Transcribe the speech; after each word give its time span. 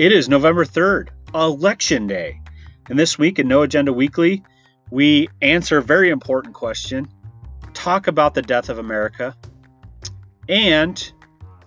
It 0.00 0.12
is 0.12 0.30
November 0.30 0.64
3rd, 0.64 1.10
Election 1.34 2.06
Day. 2.06 2.40
And 2.88 2.98
this 2.98 3.18
week 3.18 3.38
in 3.38 3.48
No 3.48 3.60
Agenda 3.60 3.92
Weekly, 3.92 4.42
we 4.90 5.28
answer 5.42 5.76
a 5.76 5.82
very 5.82 6.08
important 6.08 6.54
question, 6.54 7.06
talk 7.74 8.06
about 8.06 8.32
the 8.32 8.40
death 8.40 8.70
of 8.70 8.78
America, 8.78 9.36
and 10.48 11.12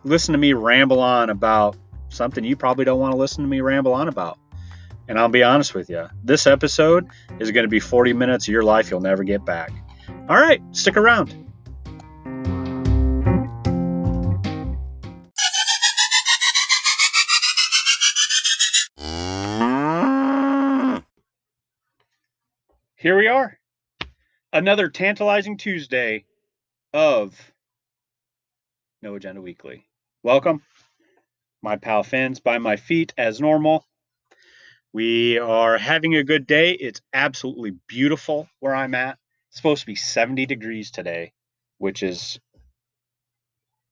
listen 0.04 0.32
to 0.32 0.40
me 0.40 0.54
ramble 0.54 1.00
on 1.00 1.30
about 1.30 1.78
something 2.10 2.44
you 2.44 2.56
probably 2.56 2.86
don't 2.86 3.00
want 3.00 3.12
to 3.12 3.20
listen 3.20 3.44
to 3.44 3.48
me 3.48 3.62
ramble 3.62 3.94
on 3.94 4.08
about. 4.08 4.40
And 5.08 5.20
I'll 5.20 5.30
be 5.30 5.44
honest 5.44 5.76
with 5.76 5.92
you, 5.92 6.08
this 6.24 6.48
episode 6.48 7.08
is 7.40 7.52
going 7.52 7.66
to 7.66 7.70
be 7.70 7.80
40 7.80 8.14
minutes 8.14 8.48
of 8.48 8.52
your 8.52 8.64
life 8.64 8.90
you'll 8.90 9.00
never 9.00 9.24
get 9.24 9.46
back. 9.46 9.72
All 10.28 10.38
right, 10.38 10.60
stick 10.72 10.98
around. 10.98 11.43
Here 23.04 23.18
we 23.18 23.28
are. 23.28 23.60
Another 24.54 24.88
tantalizing 24.88 25.58
Tuesday 25.58 26.24
of 26.94 27.38
No 29.02 29.16
Agenda 29.16 29.42
Weekly. 29.42 29.86
Welcome. 30.24 30.62
My 31.62 31.76
pal 31.76 32.04
Finn's 32.04 32.40
by 32.40 32.60
my 32.60 32.78
feet 32.78 33.14
as 33.18 33.42
normal. 33.42 33.86
We 34.94 35.38
are 35.38 35.78
having 35.78 36.16
a 36.16 36.24
good 36.24 36.48
day. 36.48 36.72
It's 36.72 37.02
absolutely 37.12 37.72
beautiful 37.90 38.48
where 38.62 38.74
I'm 38.74 38.96
at. 38.96 39.18
It's 39.50 39.58
supposed 39.58 39.82
to 39.82 39.88
be 39.88 39.96
70 39.96 40.46
degrees 40.46 40.90
today, 40.90 41.34
which 41.80 42.04
is 42.04 42.40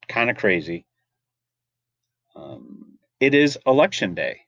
kind 0.07 0.29
of 0.29 0.37
crazy. 0.37 0.85
Um, 2.34 2.98
it 3.20 3.35
is 3.35 3.59
election 3.67 4.15
day. 4.15 4.43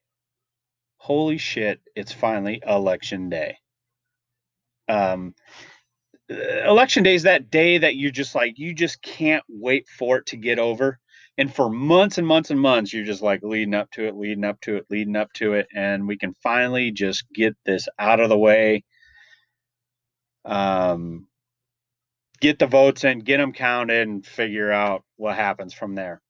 Holy 0.95 1.37
shit, 1.37 1.81
it's 1.97 2.13
finally 2.13 2.61
election 2.65 3.27
day. 3.29 3.57
Um, 4.87 5.35
election 6.29 7.03
day 7.03 7.15
is 7.15 7.23
that 7.23 7.49
day 7.49 7.77
that 7.79 7.95
you 7.95 8.11
just 8.11 8.35
like, 8.35 8.57
you 8.57 8.73
just 8.73 9.01
can't 9.01 9.43
wait 9.49 9.87
for 9.87 10.17
it 10.17 10.27
to 10.27 10.37
get 10.37 10.59
over. 10.59 10.99
And 11.37 11.53
for 11.53 11.69
months 11.69 12.17
and 12.19 12.27
months 12.27 12.51
and 12.51 12.59
months 12.59 12.93
you're 12.93 13.05
just 13.05 13.23
like 13.23 13.41
leading 13.41 13.73
up 13.73 13.89
to 13.91 14.05
it 14.05 14.15
leading 14.15 14.43
up 14.43 14.61
to 14.61 14.75
it 14.75 14.85
leading 14.91 15.15
up 15.15 15.33
to 15.33 15.53
it 15.53 15.67
and 15.73 16.07
we 16.07 16.15
can 16.15 16.35
finally 16.43 16.91
just 16.91 17.25
get 17.33 17.57
this 17.65 17.87
out 17.97 18.19
of 18.19 18.29
the 18.29 18.37
way 18.37 18.83
um 20.45 21.27
get 22.39 22.59
the 22.59 22.67
votes 22.67 23.03
in 23.03 23.19
get 23.19 23.37
them 23.37 23.53
counted 23.53 24.07
and 24.07 24.25
figure 24.25 24.71
out 24.71 25.03
what 25.15 25.35
happens 25.35 25.73
from 25.73 25.95
there. 25.95 26.21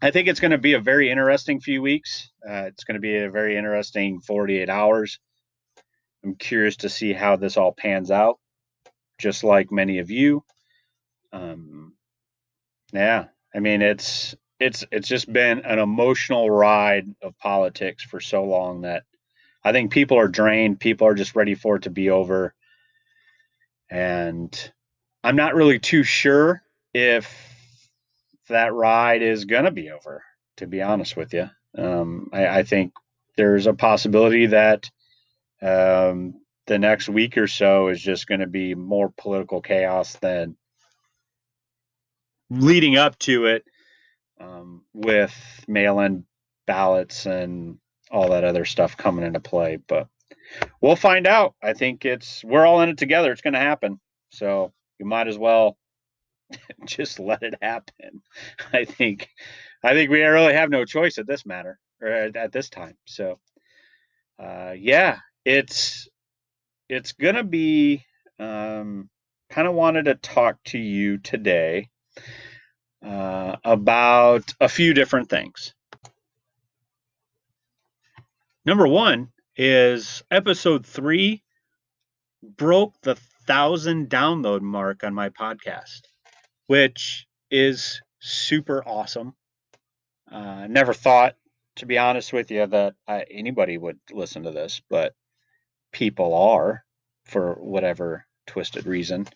I 0.00 0.10
think 0.10 0.28
it's 0.28 0.40
going 0.40 0.52
to 0.52 0.58
be 0.58 0.74
a 0.74 0.80
very 0.80 1.10
interesting 1.10 1.60
few 1.60 1.82
weeks. 1.82 2.30
Uh, 2.48 2.66
it's 2.66 2.84
going 2.84 2.94
to 2.94 3.00
be 3.00 3.16
a 3.16 3.30
very 3.30 3.56
interesting 3.56 4.20
48 4.20 4.68
hours 4.70 5.18
i'm 6.26 6.34
curious 6.34 6.76
to 6.76 6.88
see 6.88 7.12
how 7.12 7.36
this 7.36 7.56
all 7.56 7.72
pans 7.72 8.10
out 8.10 8.38
just 9.18 9.44
like 9.44 9.72
many 9.72 10.00
of 10.00 10.10
you 10.10 10.44
um 11.32 11.94
yeah 12.92 13.26
I 13.56 13.60
mean, 13.60 13.80
it's 13.80 14.34
it's 14.60 14.84
it's 14.92 15.08
just 15.08 15.32
been 15.32 15.60
an 15.60 15.78
emotional 15.78 16.50
ride 16.50 17.06
of 17.22 17.38
politics 17.38 18.04
for 18.04 18.20
so 18.20 18.44
long 18.44 18.82
that 18.82 19.04
I 19.64 19.72
think 19.72 19.92
people 19.92 20.18
are 20.18 20.28
drained. 20.28 20.78
People 20.78 21.06
are 21.06 21.14
just 21.14 21.34
ready 21.34 21.54
for 21.54 21.76
it 21.76 21.84
to 21.84 21.90
be 21.90 22.10
over. 22.10 22.54
And 23.90 24.72
I'm 25.24 25.36
not 25.36 25.54
really 25.54 25.78
too 25.78 26.02
sure 26.02 26.62
if 26.92 27.88
that 28.48 28.74
ride 28.74 29.22
is 29.22 29.46
to 29.46 29.70
be 29.70 29.90
over, 29.90 30.22
to 30.58 30.66
be 30.66 30.82
honest 30.82 31.16
with 31.16 31.32
you. 31.32 31.48
Um, 31.76 32.28
I, 32.32 32.46
I, 32.46 32.62
think 32.62 32.92
there's 33.36 33.66
a 33.66 33.74
possibility 33.74 34.46
that 34.46 34.90
um, 35.62 36.34
the 36.66 36.78
next 36.78 37.08
week 37.08 37.38
or 37.38 37.46
so 37.46 37.88
is 37.88 38.00
just 38.00 38.26
going 38.26 38.40
to 38.40 38.46
be 38.46 38.74
more 38.74 39.12
political 39.16 39.60
chaos 39.60 40.14
than 40.16 40.56
leading 42.50 42.96
up 42.96 43.18
to 43.20 43.46
it 43.46 43.64
um, 44.40 44.82
with 44.92 45.34
mail-in 45.68 46.24
ballots 46.66 47.26
and 47.26 47.78
all 48.10 48.30
that 48.30 48.44
other 48.44 48.64
stuff 48.64 48.96
coming 48.96 49.24
into 49.24 49.40
play. 49.40 49.78
But 49.88 50.08
we'll 50.80 50.96
find 50.96 51.26
out. 51.26 51.54
I 51.62 51.72
think 51.72 52.04
it's 52.04 52.44
we're 52.44 52.66
all 52.66 52.80
in 52.82 52.90
it 52.90 52.98
together. 52.98 53.32
It's 53.32 53.42
going 53.42 53.54
to 53.54 53.60
happen. 53.60 54.00
So 54.30 54.72
you 54.98 55.06
might 55.06 55.28
as 55.28 55.38
well 55.38 55.76
just 56.84 57.18
let 57.18 57.42
it 57.42 57.54
happen. 57.60 58.22
I 58.72 58.84
think 58.84 59.28
I 59.82 59.92
think 59.94 60.10
we 60.10 60.22
really 60.22 60.54
have 60.54 60.70
no 60.70 60.84
choice 60.84 61.18
at 61.18 61.26
this 61.26 61.46
matter 61.46 61.78
or 62.00 62.08
at, 62.08 62.36
at 62.36 62.52
this 62.52 62.70
time. 62.70 62.96
So 63.06 63.38
uh, 64.38 64.74
yeah, 64.76 65.18
it's 65.46 66.08
it's 66.88 67.12
gonna 67.12 67.44
be 67.44 68.04
um, 68.40 69.08
kind 69.48 69.68
of 69.68 69.74
wanted 69.74 70.06
to 70.06 70.16
talk 70.16 70.56
to 70.64 70.78
you 70.78 71.18
today 71.18 71.88
uh, 73.04 73.54
about 73.64 74.52
a 74.60 74.68
few 74.68 74.92
different 74.92 75.30
things. 75.30 75.72
Number 78.64 78.88
one 78.88 79.28
is 79.56 80.24
episode 80.32 80.84
three 80.84 81.44
broke 82.42 82.94
the 83.02 83.14
thousand 83.46 84.10
download 84.10 84.62
mark 84.62 85.04
on 85.04 85.14
my 85.14 85.28
podcast, 85.28 86.00
which 86.66 87.24
is 87.52 88.02
super 88.18 88.82
awesome. 88.84 89.34
Uh, 90.30 90.66
never 90.68 90.92
thought, 90.92 91.36
to 91.76 91.86
be 91.86 91.98
honest 91.98 92.32
with 92.32 92.50
you, 92.50 92.66
that 92.66 92.94
I, 93.06 93.24
anybody 93.30 93.78
would 93.78 94.00
listen 94.10 94.42
to 94.42 94.50
this, 94.50 94.82
but 94.90 95.14
people 95.96 96.34
are 96.34 96.84
for 97.24 97.54
whatever 97.54 98.26
twisted 98.46 98.84
reason. 98.86 99.26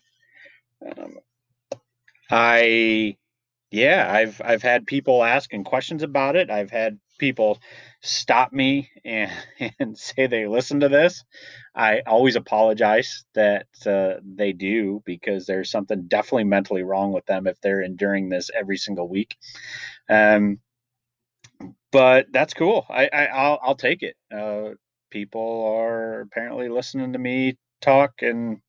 Um, 0.85 1.15
I 2.29 3.17
yeah, 3.71 4.07
I've 4.13 4.39
I've 4.45 4.61
had 4.61 4.85
people 4.85 5.23
asking 5.23 5.63
questions 5.63 6.03
about 6.03 6.35
it. 6.35 6.51
I've 6.51 6.69
had 6.69 6.99
people 7.17 7.59
stop 8.01 8.53
me 8.53 8.91
and, 9.03 9.31
and 9.79 9.97
say 9.97 10.27
they 10.27 10.45
listen 10.45 10.81
to 10.81 10.89
this. 10.89 11.23
I 11.73 12.01
always 12.05 12.35
apologize 12.35 13.25
that 13.33 13.65
uh, 13.87 14.19
they 14.23 14.53
do 14.53 15.01
because 15.03 15.47
there's 15.47 15.71
something 15.71 16.07
definitely 16.07 16.43
mentally 16.43 16.83
wrong 16.83 17.11
with 17.11 17.25
them 17.25 17.47
if 17.47 17.59
they're 17.61 17.81
enduring 17.81 18.29
this 18.29 18.51
every 18.53 18.77
single 18.77 19.09
week. 19.09 19.35
Um, 20.07 20.59
but 21.91 22.27
that's 22.31 22.53
cool. 22.53 22.85
I, 22.87 23.09
I 23.11 23.49
will 23.49 23.59
I'll 23.63 23.75
take 23.75 24.03
it. 24.03 24.15
Uh, 24.31 24.75
people 25.11 25.75
are 25.77 26.21
apparently 26.21 26.69
listening 26.69 27.13
to 27.13 27.19
me 27.19 27.57
talk 27.81 28.21
and 28.21 28.61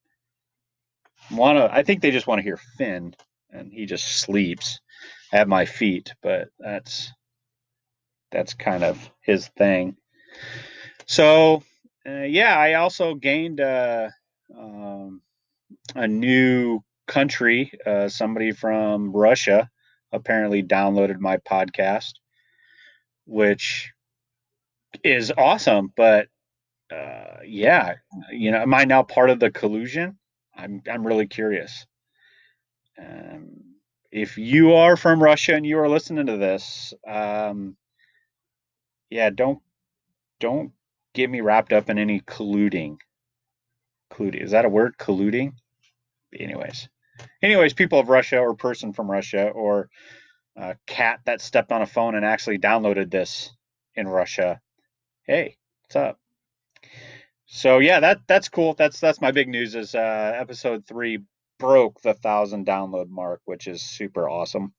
want 1.30 1.58
to. 1.58 1.72
I 1.72 1.82
think 1.82 2.02
they 2.02 2.10
just 2.10 2.26
want 2.26 2.40
to 2.40 2.44
hear 2.44 2.58
Finn, 2.76 3.14
and 3.50 3.72
he 3.72 3.86
just 3.86 4.20
sleeps 4.20 4.80
at 5.32 5.48
my 5.48 5.64
feet, 5.64 6.12
but 6.22 6.48
that's 6.58 7.12
that's 8.30 8.54
kind 8.54 8.82
of 8.82 9.10
his 9.20 9.48
thing. 9.48 9.96
So, 11.06 11.62
uh, 12.06 12.22
yeah, 12.22 12.58
I 12.58 12.74
also 12.74 13.14
gained 13.14 13.60
a 13.60 14.12
uh, 14.54 14.58
um, 14.58 15.22
a 15.94 16.08
new 16.08 16.80
country. 17.06 17.72
Uh, 17.84 18.08
somebody 18.08 18.52
from 18.52 19.12
Russia 19.12 19.68
apparently 20.12 20.62
downloaded 20.62 21.18
my 21.18 21.38
podcast, 21.38 22.12
which 23.26 23.92
is 25.02 25.32
awesome. 25.36 25.92
But 25.96 26.28
uh, 26.92 27.38
yeah, 27.44 27.94
you 28.30 28.50
know, 28.50 28.58
am 28.58 28.74
I 28.74 28.84
now 28.84 29.02
part 29.02 29.30
of 29.30 29.40
the 29.40 29.50
collusion? 29.50 30.18
I'm 30.54 30.82
I'm 30.90 31.06
really 31.06 31.26
curious. 31.26 31.86
Um, 32.98 33.50
if 34.10 34.36
you 34.36 34.74
are 34.74 34.96
from 34.96 35.22
Russia 35.22 35.54
and 35.54 35.66
you 35.66 35.78
are 35.78 35.88
listening 35.88 36.26
to 36.26 36.36
this, 36.36 36.92
um, 37.06 37.76
yeah, 39.10 39.30
don't 39.30 39.60
don't 40.40 40.72
get 41.14 41.30
me 41.30 41.40
wrapped 41.40 41.72
up 41.72 41.88
in 41.88 41.98
any 41.98 42.20
colluding. 42.20 42.98
Colluding 44.12 44.42
is 44.42 44.50
that 44.50 44.64
a 44.64 44.68
word? 44.68 44.96
Colluding. 44.98 45.54
Anyways, 46.38 46.88
anyways, 47.42 47.74
people 47.74 48.00
of 48.00 48.08
Russia 48.08 48.38
or 48.38 48.54
person 48.54 48.92
from 48.92 49.10
Russia 49.10 49.48
or 49.48 49.88
a 50.56 50.76
cat 50.86 51.20
that 51.24 51.40
stepped 51.40 51.72
on 51.72 51.82
a 51.82 51.86
phone 51.86 52.14
and 52.14 52.24
actually 52.24 52.58
downloaded 52.58 53.10
this 53.10 53.50
in 53.94 54.08
Russia. 54.08 54.60
Hey, 55.26 55.56
what's 55.84 55.96
up? 55.96 56.21
So 57.54 57.80
yeah, 57.80 58.00
that 58.00 58.22
that's 58.26 58.48
cool. 58.48 58.72
That's 58.72 58.98
that's 58.98 59.20
my 59.20 59.30
big 59.30 59.46
news. 59.46 59.74
Is 59.74 59.94
uh, 59.94 60.32
episode 60.34 60.86
three 60.86 61.18
broke 61.58 62.00
the 62.00 62.14
thousand 62.14 62.66
download 62.66 63.10
mark, 63.10 63.42
which 63.44 63.66
is 63.66 63.82
super 63.82 64.26
awesome. 64.26 64.72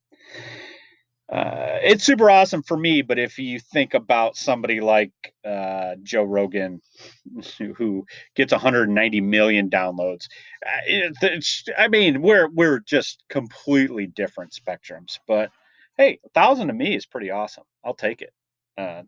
Uh, 1.32 1.78
it's 1.84 2.04
super 2.04 2.32
awesome 2.32 2.64
for 2.64 2.76
me, 2.76 3.04
but 3.04 3.20
if 3.20 3.38
you 3.38 3.60
think 3.60 3.94
about 3.94 4.36
somebody 4.36 4.82
like 4.82 5.12
uh, 5.46 5.94
Joe 6.02 6.24
Rogan, 6.24 6.82
who 7.78 8.06
gets 8.36 8.52
190 8.52 9.22
million 9.22 9.70
downloads, 9.70 10.26
uh, 10.66 11.40
I 11.78 11.88
mean, 11.90 12.24
we're 12.24 12.50
we're 12.50 12.80
just 12.80 13.24
completely 13.30 14.08
different 14.08 14.52
spectrums. 14.52 15.20
But 15.28 15.52
hey, 15.96 16.20
a 16.26 16.30
thousand 16.30 16.70
to 16.70 16.74
me 16.74 16.96
is 16.96 17.06
pretty 17.06 17.30
awesome. 17.30 17.66
I'll 17.86 17.94
take 17.94 18.24
it. 18.24 18.34
Uh, 18.80 19.04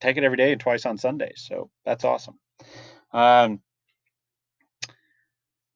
take 0.00 0.16
it 0.16 0.24
every 0.24 0.36
day 0.36 0.52
and 0.52 0.60
twice 0.60 0.86
on 0.86 0.98
Sundays. 0.98 1.44
So 1.48 1.70
that's 1.84 2.04
awesome. 2.04 2.38
Um, 3.12 3.60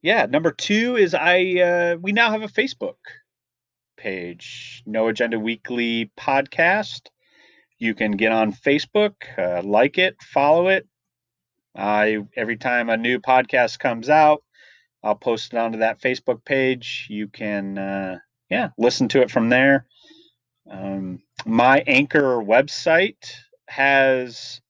yeah, 0.03 0.27
number 0.27 0.51
two 0.51 0.97
is 0.97 1.15
I 1.15 1.61
uh, 1.61 1.97
we 2.01 2.13
now 2.13 2.31
have 2.31 2.43
a 2.43 2.49
Facebook 2.49 2.97
page, 3.97 4.83
No 4.85 5.09
Agenda 5.09 5.39
Weekly 5.39 6.11
Podcast. 6.19 7.09
You 7.79 7.95
can 7.95 8.13
get 8.13 8.33
on 8.33 8.53
Facebook, 8.53 9.15
uh, 9.39 9.63
like 9.63 9.99
it, 9.99 10.17
follow 10.23 10.69
it. 10.69 10.87
I 11.77 12.19
every 12.37 12.57
time 12.57 12.91
a 12.91 12.97
new 12.97 13.19
podcast 13.19 13.79
comes 13.79 14.09
out, 14.09 14.43
I'll 15.03 15.15
post 15.15 15.53
it 15.53 15.59
onto 15.59 15.79
that 15.79 16.01
Facebook 16.01 16.45
page. 16.45 17.07
You 17.09 17.29
can, 17.29 17.79
uh, 17.79 18.19
yeah, 18.51 18.69
listen 18.79 19.09
to 19.09 19.23
it 19.23 19.31
from 19.31 19.49
there. 19.49 19.87
Um, 20.71 21.21
my 21.45 21.83
Anchor 21.87 22.37
website 22.37 23.35
has 23.73 24.61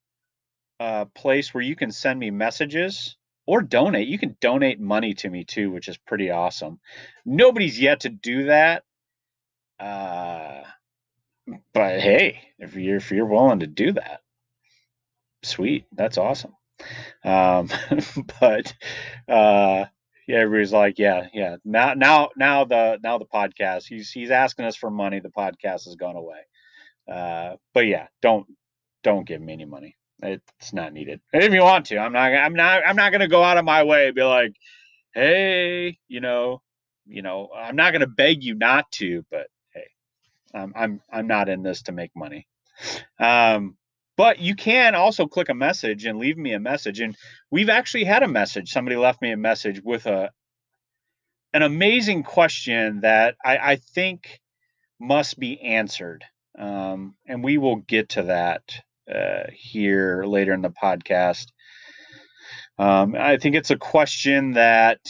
a 0.79 1.07
place 1.07 1.53
where 1.53 1.63
you 1.63 1.75
can 1.75 1.91
send 1.91 2.19
me 2.21 2.31
messages 2.31 3.17
or 3.47 3.61
donate. 3.61 4.07
You 4.07 4.19
can 4.19 4.37
donate 4.41 4.81
money 4.81 5.15
to 5.15 5.29
me 5.29 5.45
too, 5.45 5.73
which 5.73 5.89
is 5.89 5.97
pretty 5.97 6.31
awesome. 6.31 6.79
Nobody's 7.27 7.81
yet 7.81 8.01
to 8.01 8.09
do 8.09 8.45
that. 8.45 8.85
Uh, 9.81 10.63
but 11.75 12.01
hey, 12.01 12.41
if 12.59 12.77
you're 12.77 12.99
if 12.99 13.11
you're 13.11 13.27
willing 13.27 13.61
to 13.61 13.67
do 13.67 13.93
that, 13.93 14.21
sweet, 15.43 15.85
that's 15.93 16.19
awesome. 16.19 16.55
Um, 17.25 17.69
but 18.41 18.73
uh, 19.29 19.87
yeah, 20.29 20.39
everybody's 20.39 20.73
like, 20.73 21.01
yeah, 21.01 21.27
yeah. 21.35 21.57
Now, 21.65 21.95
now, 21.95 22.31
now 22.37 22.65
the 22.65 23.01
now 23.03 23.19
the 23.19 23.27
podcast. 23.27 23.89
He's 23.89 24.13
he's 24.13 24.31
asking 24.31 24.67
us 24.67 24.77
for 24.77 24.91
money. 24.91 25.19
The 25.19 25.29
podcast 25.29 25.87
has 25.87 25.97
gone 25.97 26.17
away. 26.17 26.41
Uh, 27.11 27.57
but 27.75 27.87
yeah, 27.87 28.07
don't 28.21 28.47
don't 29.03 29.27
give 29.27 29.41
me 29.41 29.53
any 29.53 29.65
money. 29.65 29.97
It's 30.23 30.73
not 30.73 30.93
needed. 30.93 31.21
And 31.33 31.43
if 31.43 31.53
you 31.53 31.63
want 31.63 31.87
to, 31.87 31.99
I'm 31.99 32.13
not. 32.13 32.33
I'm 32.33 32.55
not. 32.55 32.83
I'm 32.87 32.97
not 32.97 33.11
going 33.11 33.21
to 33.21 33.29
go 33.29 33.43
out 33.43 33.59
of 33.59 33.65
my 33.65 33.83
way 33.83 34.07
and 34.07 34.15
be 34.15 34.23
like, 34.23 34.55
hey, 35.15 35.99
you 36.09 36.21
know, 36.21 36.63
you 37.07 37.23
know, 37.23 37.49
I'm 37.57 37.77
not 37.77 37.93
going 37.93 38.01
to 38.01 38.07
beg 38.07 38.45
you 38.45 38.55
not 38.55 38.91
to. 38.93 39.25
But 39.31 39.49
hey, 39.75 39.89
I'm 40.55 40.73
I'm 40.77 41.01
I'm 41.13 41.27
not 41.27 41.49
in 41.49 41.63
this 41.63 41.83
to 41.83 41.93
make 41.93 42.13
money. 42.15 42.47
Um, 43.19 43.77
but 44.17 44.39
you 44.39 44.55
can 44.55 44.95
also 44.95 45.27
click 45.27 45.49
a 45.49 45.55
message 45.55 46.05
and 46.05 46.19
leave 46.19 46.37
me 46.37 46.53
a 46.53 46.61
message. 46.61 47.01
And 47.01 47.17
we've 47.51 47.71
actually 47.71 48.05
had 48.05 48.23
a 48.23 48.29
message. 48.29 48.71
Somebody 48.71 48.97
left 48.97 49.23
me 49.23 49.33
a 49.33 49.37
message 49.37 49.81
with 49.83 50.07
a 50.07 50.31
an 51.55 51.63
amazing 51.63 52.23
question 52.23 53.01
that 53.01 53.35
I, 53.45 53.59
I 53.59 53.77
think 53.77 54.41
must 55.01 55.39
be 55.39 55.61
answered. 55.61 56.25
Um, 56.59 57.15
and 57.27 57.43
we 57.43 57.59
will 57.59 57.77
get 57.77 58.11
to 58.11 58.25
that 58.25 58.63
uh, 59.13 59.45
here 59.53 60.25
later 60.25 60.53
in 60.53 60.63
the 60.63 60.71
podcast. 60.71 61.47
Um, 62.79 63.15
I 63.19 63.37
think 63.37 63.55
it's 63.55 63.71
a 63.71 63.77
question 63.77 64.53
that 64.53 65.01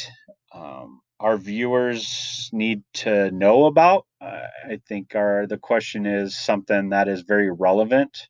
um, 0.52 1.00
our 1.20 1.36
viewers 1.36 2.50
need 2.52 2.82
to 2.94 3.30
know 3.30 3.64
about. 3.66 4.06
Uh, 4.20 4.46
I 4.68 4.80
think 4.88 5.14
our 5.14 5.46
the 5.46 5.58
question 5.58 6.06
is 6.06 6.36
something 6.36 6.90
that 6.90 7.08
is 7.08 7.22
very 7.22 7.50
relevant 7.50 8.28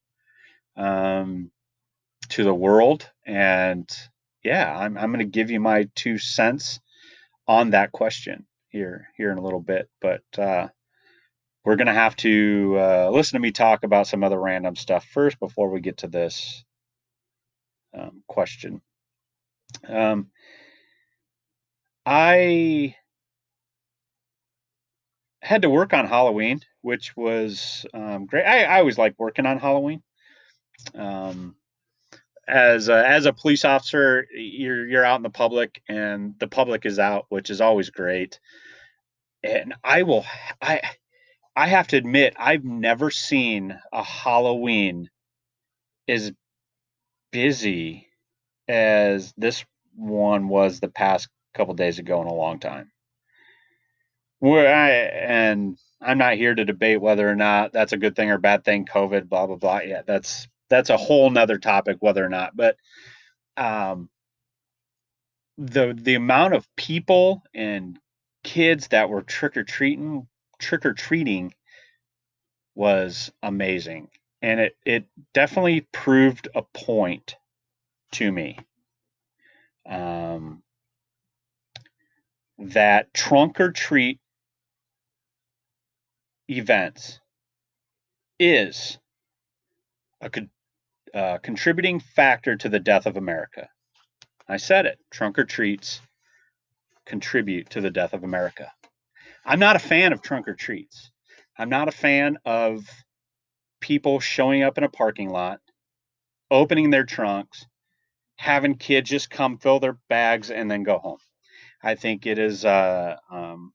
um, 0.76 1.50
to 2.30 2.44
the 2.44 2.54
world. 2.54 3.10
And 3.26 3.90
yeah, 4.44 4.76
I'm, 4.76 4.96
I'm 4.98 5.12
going 5.12 5.24
to 5.24 5.38
give 5.38 5.50
you 5.50 5.60
my 5.60 5.88
two 5.94 6.18
cents 6.18 6.80
on 7.48 7.70
that 7.70 7.92
question 7.92 8.46
here 8.68 9.08
here 9.16 9.32
in 9.32 9.38
a 9.38 9.42
little 9.42 9.60
bit. 9.60 9.88
But 10.00 10.22
uh, 10.38 10.68
we're 11.64 11.76
going 11.76 11.86
to 11.86 11.94
have 11.94 12.16
to 12.16 12.76
uh, 12.78 13.10
listen 13.10 13.36
to 13.36 13.42
me 13.42 13.52
talk 13.52 13.84
about 13.84 14.06
some 14.06 14.24
other 14.24 14.38
random 14.38 14.76
stuff 14.76 15.04
first 15.04 15.38
before 15.38 15.70
we 15.70 15.80
get 15.80 15.98
to 15.98 16.08
this 16.08 16.64
um, 17.96 18.22
question. 18.26 18.80
Um, 19.88 20.28
I 22.04 22.96
had 25.40 25.62
to 25.62 25.70
work 25.70 25.92
on 25.92 26.06
Halloween, 26.06 26.60
which 26.80 27.16
was 27.16 27.86
um, 27.94 28.26
great. 28.26 28.44
I, 28.44 28.64
I 28.64 28.78
always 28.78 28.98
like 28.98 29.14
working 29.18 29.46
on 29.46 29.58
Halloween. 29.58 30.02
Um, 30.94 31.54
as 32.48 32.88
a, 32.88 33.08
as 33.08 33.26
a 33.26 33.32
police 33.32 33.64
officer, 33.64 34.26
you're 34.34 34.86
you're 34.86 35.04
out 35.04 35.16
in 35.16 35.22
the 35.22 35.30
public, 35.30 35.80
and 35.88 36.34
the 36.40 36.48
public 36.48 36.84
is 36.86 36.98
out, 36.98 37.26
which 37.28 37.50
is 37.50 37.60
always 37.60 37.90
great. 37.90 38.40
And 39.44 39.74
I 39.82 40.02
will, 40.02 40.24
I 40.60 40.80
I 41.54 41.68
have 41.68 41.88
to 41.88 41.96
admit, 41.96 42.34
I've 42.38 42.64
never 42.64 43.10
seen 43.10 43.78
a 43.92 44.02
Halloween 44.02 45.10
as 46.08 46.32
busy 47.30 48.08
as 48.68 49.34
this 49.36 49.64
one 49.94 50.48
was 50.48 50.80
the 50.80 50.88
past 50.88 51.28
couple 51.54 51.74
days 51.74 51.98
ago 51.98 52.22
in 52.22 52.28
a 52.28 52.34
long 52.34 52.58
time. 52.58 52.90
Where 54.38 54.74
I 54.74 54.90
and 54.90 55.78
I'm 56.00 56.18
not 56.18 56.34
here 56.34 56.54
to 56.54 56.64
debate 56.64 57.00
whether 57.00 57.28
or 57.28 57.36
not 57.36 57.72
that's 57.72 57.92
a 57.92 57.98
good 57.98 58.16
thing 58.16 58.30
or 58.30 58.38
bad 58.38 58.64
thing, 58.64 58.86
COVID, 58.86 59.28
blah 59.28 59.46
blah 59.46 59.56
blah. 59.56 59.80
Yeah, 59.80 60.02
that's 60.06 60.48
that's 60.72 60.90
a 60.90 60.96
whole 60.96 61.28
nother 61.30 61.58
topic 61.58 61.98
whether 62.00 62.24
or 62.24 62.30
not 62.30 62.56
but 62.56 62.76
um 63.58 64.08
the 65.58 65.94
the 65.96 66.14
amount 66.14 66.54
of 66.54 66.66
people 66.76 67.42
and 67.54 67.98
kids 68.42 68.88
that 68.88 69.10
were 69.10 69.22
trick-or-treating 70.62 71.52
trick-or-treating 71.52 71.54
was 72.74 73.30
amazing 73.42 74.08
and 74.40 74.60
it 74.60 74.76
it 74.86 75.04
definitely 75.34 75.82
proved 75.92 76.48
a 76.54 76.62
point 76.62 77.36
to 78.12 78.32
me 78.32 78.58
um 79.86 80.62
that 82.58 83.12
trunk 83.12 83.60
or 83.60 83.70
treat 83.72 84.20
events 86.48 87.20
is 88.38 88.98
a 90.20 90.30
uh, 91.14 91.38
contributing 91.38 92.00
factor 92.00 92.56
to 92.56 92.68
the 92.68 92.80
death 92.80 93.06
of 93.06 93.16
America. 93.16 93.68
I 94.48 94.56
said 94.56 94.86
it. 94.86 94.98
Trunk 95.10 95.38
or 95.38 95.44
treats 95.44 96.00
contribute 97.04 97.70
to 97.70 97.80
the 97.80 97.90
death 97.90 98.12
of 98.14 98.24
America. 98.24 98.72
I'm 99.44 99.58
not 99.58 99.76
a 99.76 99.80
fan 99.80 100.12
of 100.12 100.22
trunk 100.22 100.48
or 100.48 100.54
treats. 100.54 101.10
I'm 101.58 101.68
not 101.68 101.88
a 101.88 101.92
fan 101.92 102.38
of 102.44 102.88
people 103.80 104.20
showing 104.20 104.62
up 104.62 104.78
in 104.78 104.84
a 104.84 104.88
parking 104.88 105.30
lot, 105.30 105.60
opening 106.50 106.90
their 106.90 107.04
trunks, 107.04 107.66
having 108.36 108.76
kids 108.76 109.10
just 109.10 109.30
come 109.30 109.58
fill 109.58 109.80
their 109.80 109.98
bags 110.08 110.50
and 110.50 110.70
then 110.70 110.82
go 110.82 110.98
home. 110.98 111.18
I 111.82 111.96
think 111.96 112.26
it 112.26 112.38
is 112.38 112.64
uh, 112.64 113.16
um, 113.30 113.72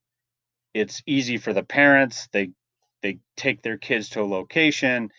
it's 0.74 1.02
easy 1.06 1.38
for 1.38 1.54
the 1.54 1.64
parents. 1.64 2.30
They 2.32 2.52
they 3.02 3.20
take 3.36 3.62
their 3.62 3.78
kids 3.78 4.10
to 4.10 4.22
a 4.22 4.24
location 4.24 5.12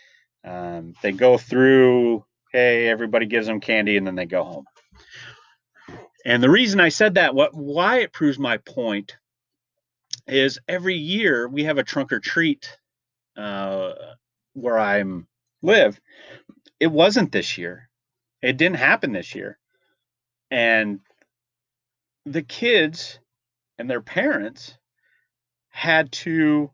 um, 0.45 0.95
they 1.03 1.13
go 1.13 1.37
through, 1.37 2.25
hey, 2.53 2.89
everybody 2.89 3.27
gives 3.27 3.47
them 3.47 3.61
candy, 3.61 3.97
and 3.97 4.07
then 4.07 4.15
they 4.15 4.27
go 4.27 4.45
home. 4.45 4.65
And 6.25 6.43
the 6.43 6.51
reason 6.51 6.81
I 6.81 6.89
said 6.89 7.15
that, 7.15 7.35
what 7.35 7.55
why 7.55 7.99
it 8.01 8.13
proves 8.13 8.39
my 8.39 8.59
point, 8.59 9.17
is 10.29 10.59
every 10.69 10.97
year 10.97 11.49
we 11.49 11.65
have 11.65 11.79
a 11.79 11.85
trunk 11.85 12.13
or 12.13 12.21
treat 12.21 12.79
uh, 13.37 13.93
where 14.55 14.79
I'm 14.79 15.27
live. 15.63 16.01
It 16.81 16.89
wasn't 16.89 17.33
this 17.33 17.59
year. 17.59 17.89
It 18.43 18.57
didn't 18.57 18.77
happen 18.77 19.13
this 19.13 19.35
year. 19.35 19.59
And 20.51 21.01
the 22.25 22.43
kids 22.43 23.19
and 23.79 23.89
their 23.89 24.01
parents 24.01 24.77
had 25.71 26.13
to 26.13 26.71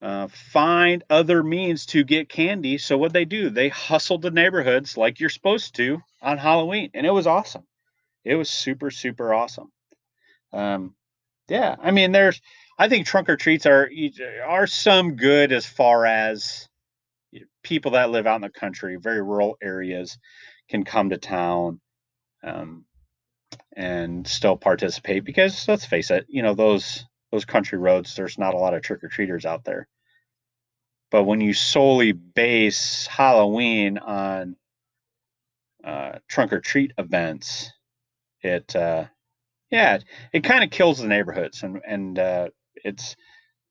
uh, 0.00 0.28
find 0.28 1.02
other 1.10 1.42
means 1.42 1.86
to 1.86 2.04
get 2.04 2.28
candy. 2.28 2.78
So 2.78 2.98
what 2.98 3.12
they 3.12 3.24
do, 3.24 3.50
they 3.50 3.68
hustled 3.68 4.22
the 4.22 4.30
neighborhoods 4.30 4.96
like 4.96 5.18
you're 5.18 5.28
supposed 5.28 5.74
to 5.76 6.00
on 6.22 6.38
Halloween, 6.38 6.90
and 6.94 7.06
it 7.06 7.10
was 7.10 7.26
awesome. 7.26 7.64
It 8.24 8.36
was 8.36 8.50
super 8.50 8.90
super 8.90 9.34
awesome. 9.34 9.72
Um, 10.52 10.94
yeah, 11.48 11.76
I 11.80 11.90
mean, 11.90 12.12
there's 12.12 12.40
I 12.78 12.88
think 12.88 13.06
trunk 13.06 13.28
or 13.28 13.36
treats 13.36 13.66
are 13.66 13.90
are 14.44 14.66
some 14.66 15.16
good 15.16 15.52
as 15.52 15.66
far 15.66 16.06
as 16.06 16.68
people 17.62 17.92
that 17.92 18.10
live 18.10 18.26
out 18.26 18.36
in 18.36 18.42
the 18.42 18.50
country, 18.50 18.96
very 18.96 19.22
rural 19.22 19.56
areas, 19.62 20.18
can 20.68 20.84
come 20.84 21.10
to 21.10 21.18
town. 21.18 21.80
Um, 22.42 22.84
and 23.76 24.26
still 24.26 24.56
participate 24.56 25.24
because 25.24 25.68
let's 25.68 25.84
face 25.84 26.10
it, 26.10 26.26
you 26.28 26.42
know 26.42 26.54
those 26.54 27.04
those 27.30 27.44
country 27.44 27.78
roads, 27.78 28.14
there's 28.14 28.38
not 28.38 28.54
a 28.54 28.58
lot 28.58 28.74
of 28.74 28.82
trick 28.82 29.04
or 29.04 29.08
treaters 29.08 29.46
out 29.46 29.64
there. 29.64 29.86
But 31.10 31.24
when 31.24 31.40
you 31.40 31.52
solely 31.54 32.12
base 32.12 33.06
Halloween 33.06 33.98
on 33.98 34.56
uh, 35.84 36.18
trunk 36.26 36.52
or 36.52 36.60
treat 36.60 36.92
events, 36.98 37.70
it 38.42 38.74
uh, 38.74 39.06
yeah, 39.70 39.96
it, 39.96 40.04
it 40.32 40.44
kind 40.44 40.64
of 40.64 40.70
kills 40.70 40.98
the 40.98 41.06
neighborhoods, 41.06 41.62
and 41.62 41.80
and 41.86 42.18
uh, 42.18 42.48
it's 42.76 43.16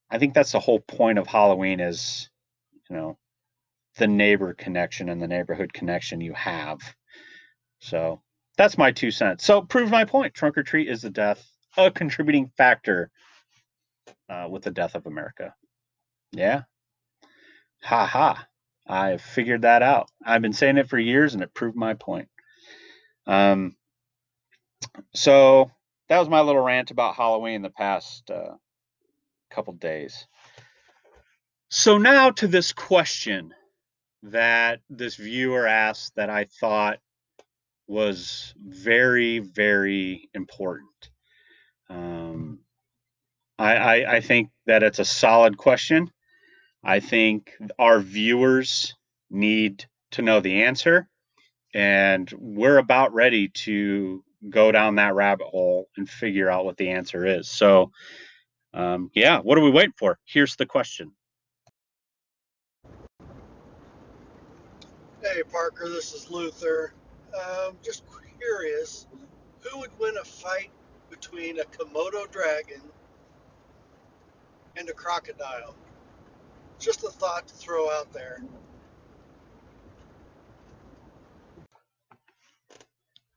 I 0.10 0.18
think 0.20 0.34
that's 0.34 0.51
the 0.51 0.60
whole 0.60 0.80
point 0.80 1.20
of 1.20 1.27
Halloween 1.27 1.80
is 1.80 2.30
you 2.89 2.96
know 2.96 3.18
the 3.98 4.08
neighbor 4.08 4.54
connection 4.54 5.10
and 5.10 5.22
the 5.22 5.27
neighborhood 5.27 5.74
connection 5.74 6.22
you 6.22 6.34
have. 6.34 6.80
So 7.80 8.22
that's 8.58 8.77
my 8.77 8.92
two 8.92 9.12
cents. 9.12 9.46
So 9.46 9.62
prove 9.62 9.89
my 9.89 10.06
point. 10.06 10.34
Trunk 10.34 10.58
or 10.58 10.63
treat 10.63 10.89
is 10.89 11.01
the 11.01 11.10
death, 11.10 11.44
a 11.77 11.92
contributing 11.92 12.51
factor 12.58 13.12
uh, 14.30 14.48
with 14.50 14.63
the 14.63 14.72
death 14.72 14.96
of 14.96 15.06
America. 15.06 15.54
Yeah. 16.32 16.63
Ha 17.84 18.06
ha. 18.06 18.48
I 18.88 19.18
figured 19.18 19.63
that 19.63 19.82
out. 19.82 20.10
I've 20.25 20.42
been 20.42 20.54
saying 20.54 20.77
it 20.77 20.89
for 20.89 20.98
years 20.98 21.34
and 21.34 21.44
it 21.44 21.54
proved 21.54 21.75
my 21.75 21.94
point. 21.94 22.30
Um, 23.25 23.75
so 25.13 25.72
that 26.10 26.20
was 26.20 26.30
my 26.30 26.42
little 26.42 26.62
rant 26.62 26.92
about 26.92 27.16
Halloween 27.16 27.62
the 27.62 27.70
past 27.70 28.30
uh, 28.32 28.56
couple 29.50 29.74
days. 29.74 30.28
So 31.70 31.98
now 31.98 32.32
to 32.32 32.48
this 32.48 32.72
question 32.72 33.54
that 34.24 34.80
this 34.90 35.16
viewer 35.16 35.68
asked 35.68 36.16
that 36.16 36.30
I 36.30 36.46
thought 36.60 37.00
was 37.88 38.54
very, 38.58 39.40
very 39.40 40.30
important. 40.34 41.10
Um, 41.90 42.60
I, 43.60 43.76
I, 43.76 44.16
I 44.16 44.22
think 44.22 44.50
that 44.66 44.84
it's 44.84 45.00
a 45.00 45.06
solid 45.06 45.58
question. 45.58 46.12
I 46.84 47.00
think 47.00 47.52
our 47.80 48.00
viewers 48.00 48.96
need 49.30 49.86
to 50.12 50.22
know 50.22 50.40
the 50.40 50.64
answer, 50.64 51.10
and 51.74 52.32
we're 52.38 52.78
about 52.78 53.14
ready 53.14 53.50
to 53.50 54.24
go 54.50 54.72
down 54.72 54.96
that 54.96 55.15
rabbit 55.15 55.48
hole 55.48 55.88
and 55.98 56.10
figure 56.10 56.50
out 56.50 56.65
what 56.65 56.77
the 56.77 56.89
answer 56.89 57.25
is. 57.25 57.50
So, 57.50 57.91
um, 58.74 59.10
yeah, 59.13 59.39
what 59.39 59.58
are 59.58 59.63
we 59.63 59.72
waiting 59.72 59.94
for? 59.98 60.20
Here's 60.25 60.56
the 60.56 60.65
question. 60.65 61.12
Hey 65.22 65.41
Parker, 65.51 65.89
this 65.89 66.13
is 66.13 66.29
Luther. 66.29 66.94
Um, 67.36 67.77
just 67.84 68.03
curious, 68.39 69.08
who 69.62 69.79
would 69.79 69.98
win 70.00 70.15
a 70.22 70.24
fight 70.24 70.70
between 71.10 71.60
a 71.60 71.63
Komodo 71.63 72.29
dragon 72.32 72.82
and 74.75 74.89
a 74.89 74.94
crocodile? 74.94 75.75
Just 76.79 77.03
a 77.03 77.10
thought 77.10 77.48
to 77.48 77.53
throw 77.56 77.89
out 77.89 78.13
there. 78.13 78.41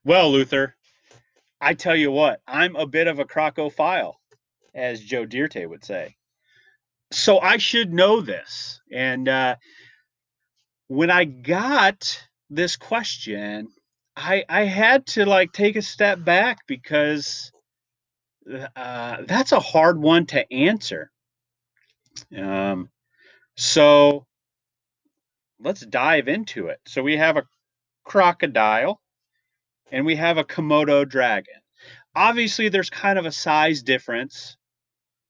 Well, 0.05 0.31
Luther, 0.31 0.77
I 1.61 1.75
tell 1.75 1.97
you 1.97 2.11
what, 2.11 2.41
I'm 2.47 2.77
a 2.77 2.87
bit 2.87 3.07
of 3.07 3.19
a 3.19 3.25
crocophile, 3.25 4.15
as 4.75 5.01
Joe 5.01 5.27
Dirt 5.27 5.57
would 5.57 5.85
say. 5.85 6.17
So 7.13 7.39
I 7.41 7.59
should 7.59 7.93
know 7.93 8.21
this. 8.21 8.81
And 8.91 9.29
uh, 9.29 9.57
when 10.89 11.11
I 11.11 11.25
got 11.25 12.27
this 12.49 12.77
question, 12.77 13.69
I 14.17 14.45
I 14.49 14.65
had 14.65 15.07
to 15.09 15.27
like 15.27 15.53
take 15.53 15.77
a 15.77 15.83
step 15.83 16.25
back 16.25 16.67
because 16.67 17.53
uh, 18.77 19.19
that's 19.27 19.53
a 19.53 19.61
hard 19.61 20.01
one 20.01 20.27
to 20.27 20.53
answer. 20.53 21.11
Um, 22.37 22.89
so 23.57 24.27
let's 25.61 25.85
dive 25.87 26.29
into 26.29 26.69
it. 26.69 26.81
So 26.87 27.03
we 27.03 27.17
have 27.17 27.37
a 27.37 27.47
crocodile 28.05 29.01
and 29.91 30.07
we 30.07 30.17
have 30.17 30.39
a 30.39 30.45
Komodo 30.45 31.09
dragon. 31.09 31.55
Obviously, 32.15 32.69
there's 32.69 32.91
kind 32.91 33.19
of 33.19 33.27
a 33.27 33.33
size 33.33 33.83
difference 33.83 34.57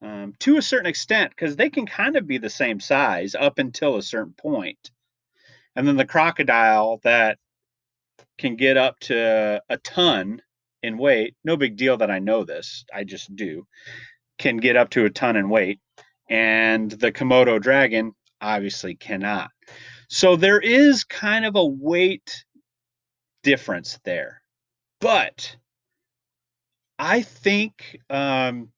um, 0.03 0.35
to 0.41 0.57
a 0.57 0.63
certain 0.63 0.87
extent 0.87 1.31
because 1.31 1.57
they 1.57 1.71
can 1.71 1.87
kind 1.87 2.17
of 2.17 2.27
be 2.27 2.39
the 2.39 2.51
same 2.51 2.81
size 2.81 3.35
up 3.35 3.59
until 3.59 3.97
a 3.97 4.03
certain 4.03 4.33
point. 4.33 4.91
And 5.77 5.87
then 5.87 5.97
the 5.97 6.07
crocodile 6.07 7.01
that 7.05 7.39
can 8.39 8.57
get 8.57 8.77
up 8.77 8.99
to 9.01 9.63
a 9.69 9.77
ton 9.79 10.43
in 10.83 10.97
weight, 10.97 11.35
no 11.45 11.57
big 11.57 11.77
deal 11.77 11.99
that 11.99 12.11
I 12.11 12.19
know 12.19 12.45
this, 12.45 12.85
I 12.93 13.05
just 13.05 13.35
do, 13.37 13.67
can 14.39 14.57
get 14.57 14.77
up 14.77 14.91
to 14.91 15.05
a 15.05 15.11
ton 15.11 15.37
in 15.37 15.51
weight. 15.51 15.81
And 16.29 16.91
the 16.91 17.13
Komodo 17.13 17.61
dragon 17.61 18.13
obviously 18.41 18.95
cannot. 18.95 19.51
So 20.09 20.37
there 20.37 20.61
is 20.61 21.05
kind 21.05 21.45
of 21.45 21.57
a 21.57 21.65
weight 21.65 22.45
difference 23.43 23.99
there. 24.05 24.40
But 25.01 25.57
I 26.99 27.23
think 27.23 27.99
um, 28.11 28.71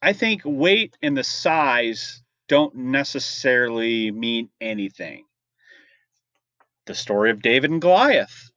I 0.00 0.12
think 0.14 0.42
weight 0.44 0.96
and 1.02 1.16
the 1.16 1.24
size 1.24 2.22
don't 2.48 2.74
necessarily 2.74 4.10
mean 4.10 4.48
anything. 4.60 5.24
The 6.86 6.94
story 6.94 7.30
of 7.30 7.42
David 7.42 7.70
and 7.70 7.80
Goliath, 7.80 8.50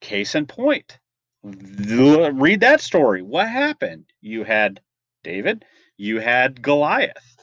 case 0.00 0.34
in 0.34 0.46
point. 0.46 0.98
Read 1.42 2.60
that 2.60 2.80
story. 2.80 3.22
What 3.22 3.48
happened? 3.48 4.06
You 4.20 4.44
had 4.44 4.80
David, 5.22 5.64
you 5.96 6.18
had 6.20 6.62
Goliath, 6.62 7.36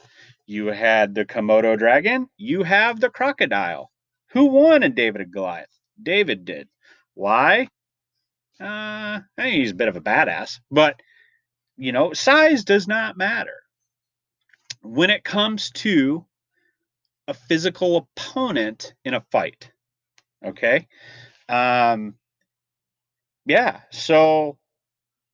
you 0.46 0.66
had 0.66 1.14
the 1.14 1.24
Komodo 1.24 1.78
dragon, 1.78 2.28
you 2.36 2.64
have 2.64 3.00
the 3.00 3.10
crocodile. 3.10 3.90
Who 4.32 4.46
won 4.46 4.82
in 4.82 4.94
David 4.94 5.20
and 5.20 5.32
Goliath? 5.32 5.78
David 6.02 6.44
did. 6.44 6.68
Why? 7.14 7.68
Uh, 8.62 9.20
he's 9.40 9.72
a 9.72 9.74
bit 9.74 9.88
of 9.88 9.96
a 9.96 10.00
badass, 10.00 10.60
but 10.70 11.00
you 11.76 11.92
know, 11.92 12.12
size 12.12 12.64
does 12.64 12.86
not 12.86 13.16
matter 13.16 13.56
when 14.82 15.10
it 15.10 15.24
comes 15.24 15.70
to 15.70 16.24
a 17.28 17.34
physical 17.34 17.96
opponent 17.96 18.94
in 19.04 19.14
a 19.14 19.24
fight. 19.32 19.70
Okay. 20.44 20.86
Um, 21.48 22.14
yeah. 23.46 23.80
So 23.90 24.58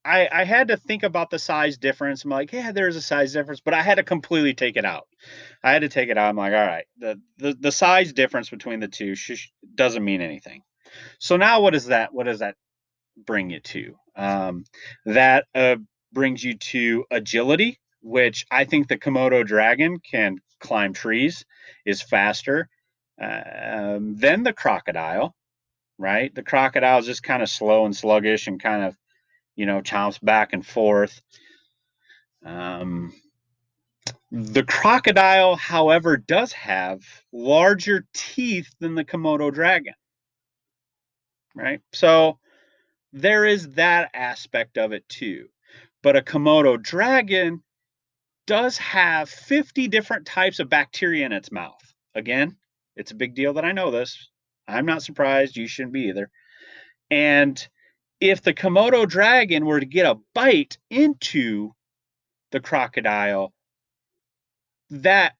I, 0.04 0.28
I 0.32 0.44
had 0.44 0.68
to 0.68 0.76
think 0.76 1.02
about 1.02 1.30
the 1.30 1.38
size 1.38 1.76
difference. 1.76 2.24
I'm 2.24 2.30
like, 2.30 2.52
yeah, 2.52 2.72
there's 2.72 2.96
a 2.96 3.02
size 3.02 3.32
difference, 3.32 3.60
but 3.60 3.74
I 3.74 3.82
had 3.82 3.96
to 3.96 4.02
completely 4.02 4.54
take 4.54 4.76
it 4.76 4.84
out. 4.84 5.08
I 5.62 5.72
had 5.72 5.82
to 5.82 5.88
take 5.88 6.08
it 6.08 6.16
out. 6.16 6.28
I'm 6.28 6.36
like, 6.36 6.52
all 6.52 6.66
right, 6.66 6.86
the 6.98 7.20
the, 7.38 7.54
the 7.58 7.72
size 7.72 8.12
difference 8.12 8.48
between 8.48 8.80
the 8.80 8.88
two 8.88 9.14
sh- 9.14 9.50
doesn't 9.74 10.04
mean 10.04 10.20
anything. 10.20 10.62
So 11.18 11.36
now, 11.36 11.60
what 11.60 11.74
is 11.74 11.86
that? 11.86 12.14
What 12.14 12.24
does 12.24 12.38
that 12.38 12.56
bring 13.26 13.50
you 13.50 13.60
to? 13.60 13.96
Um, 14.16 14.64
that 15.06 15.46
uh, 15.54 15.76
brings 16.12 16.42
you 16.42 16.54
to 16.54 17.04
agility, 17.10 17.78
which 18.00 18.46
I 18.50 18.64
think 18.64 18.88
the 18.88 18.98
Komodo 18.98 19.46
dragon 19.46 19.98
can 20.00 20.38
climb 20.60 20.92
trees, 20.92 21.44
is 21.84 22.02
faster 22.02 22.68
um, 23.20 24.16
than 24.16 24.42
the 24.42 24.52
crocodile. 24.52 25.34
Right, 26.00 26.32
the 26.32 26.44
crocodile 26.44 27.00
is 27.00 27.06
just 27.06 27.24
kind 27.24 27.42
of 27.42 27.50
slow 27.50 27.84
and 27.84 27.96
sluggish 27.96 28.46
and 28.46 28.62
kind 28.62 28.84
of 28.84 28.96
you 29.58 29.66
know, 29.66 29.82
chomps 29.82 30.22
back 30.22 30.52
and 30.52 30.64
forth. 30.64 31.20
Um, 32.46 33.12
the 34.30 34.62
crocodile, 34.62 35.56
however, 35.56 36.16
does 36.16 36.52
have 36.52 37.00
larger 37.32 38.06
teeth 38.14 38.72
than 38.78 38.94
the 38.94 39.04
Komodo 39.04 39.52
dragon. 39.52 39.94
Right? 41.56 41.80
So 41.92 42.38
there 43.12 43.44
is 43.46 43.70
that 43.70 44.10
aspect 44.14 44.78
of 44.78 44.92
it 44.92 45.08
too. 45.08 45.48
But 46.02 46.16
a 46.16 46.22
Komodo 46.22 46.80
dragon 46.80 47.62
does 48.46 48.78
have 48.78 49.28
50 49.28 49.88
different 49.88 50.26
types 50.26 50.58
of 50.58 50.68
bacteria 50.68 51.26
in 51.26 51.32
its 51.32 51.52
mouth. 51.52 51.94
Again, 52.14 52.56
it's 52.96 53.10
a 53.10 53.16
big 53.16 53.34
deal 53.34 53.54
that 53.54 53.64
I 53.64 53.72
know 53.72 53.90
this. 53.90 54.30
I'm 54.66 54.86
not 54.86 55.02
surprised. 55.02 55.56
You 55.56 55.66
shouldn't 55.66 55.92
be 55.92 56.08
either. 56.08 56.30
And 57.10 57.66
if 58.20 58.42
the 58.42 58.54
Komodo 58.54 59.08
dragon 59.08 59.64
were 59.64 59.80
to 59.80 59.86
get 59.86 60.06
a 60.06 60.18
bite 60.34 60.78
into 60.90 61.72
the 62.50 62.60
crocodile, 62.60 63.52
that 64.90 65.34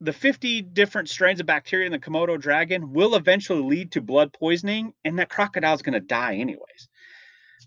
the 0.00 0.12
50 0.12 0.62
different 0.62 1.08
strains 1.08 1.40
of 1.40 1.46
bacteria 1.46 1.86
in 1.86 1.92
the 1.92 1.98
Komodo 1.98 2.40
dragon 2.40 2.92
will 2.92 3.14
eventually 3.14 3.62
lead 3.62 3.92
to 3.92 4.00
blood 4.00 4.32
poisoning, 4.32 4.94
and 5.04 5.18
that 5.18 5.28
crocodile 5.28 5.74
is 5.74 5.82
going 5.82 5.94
to 5.94 6.00
die 6.00 6.36
anyways. 6.36 6.88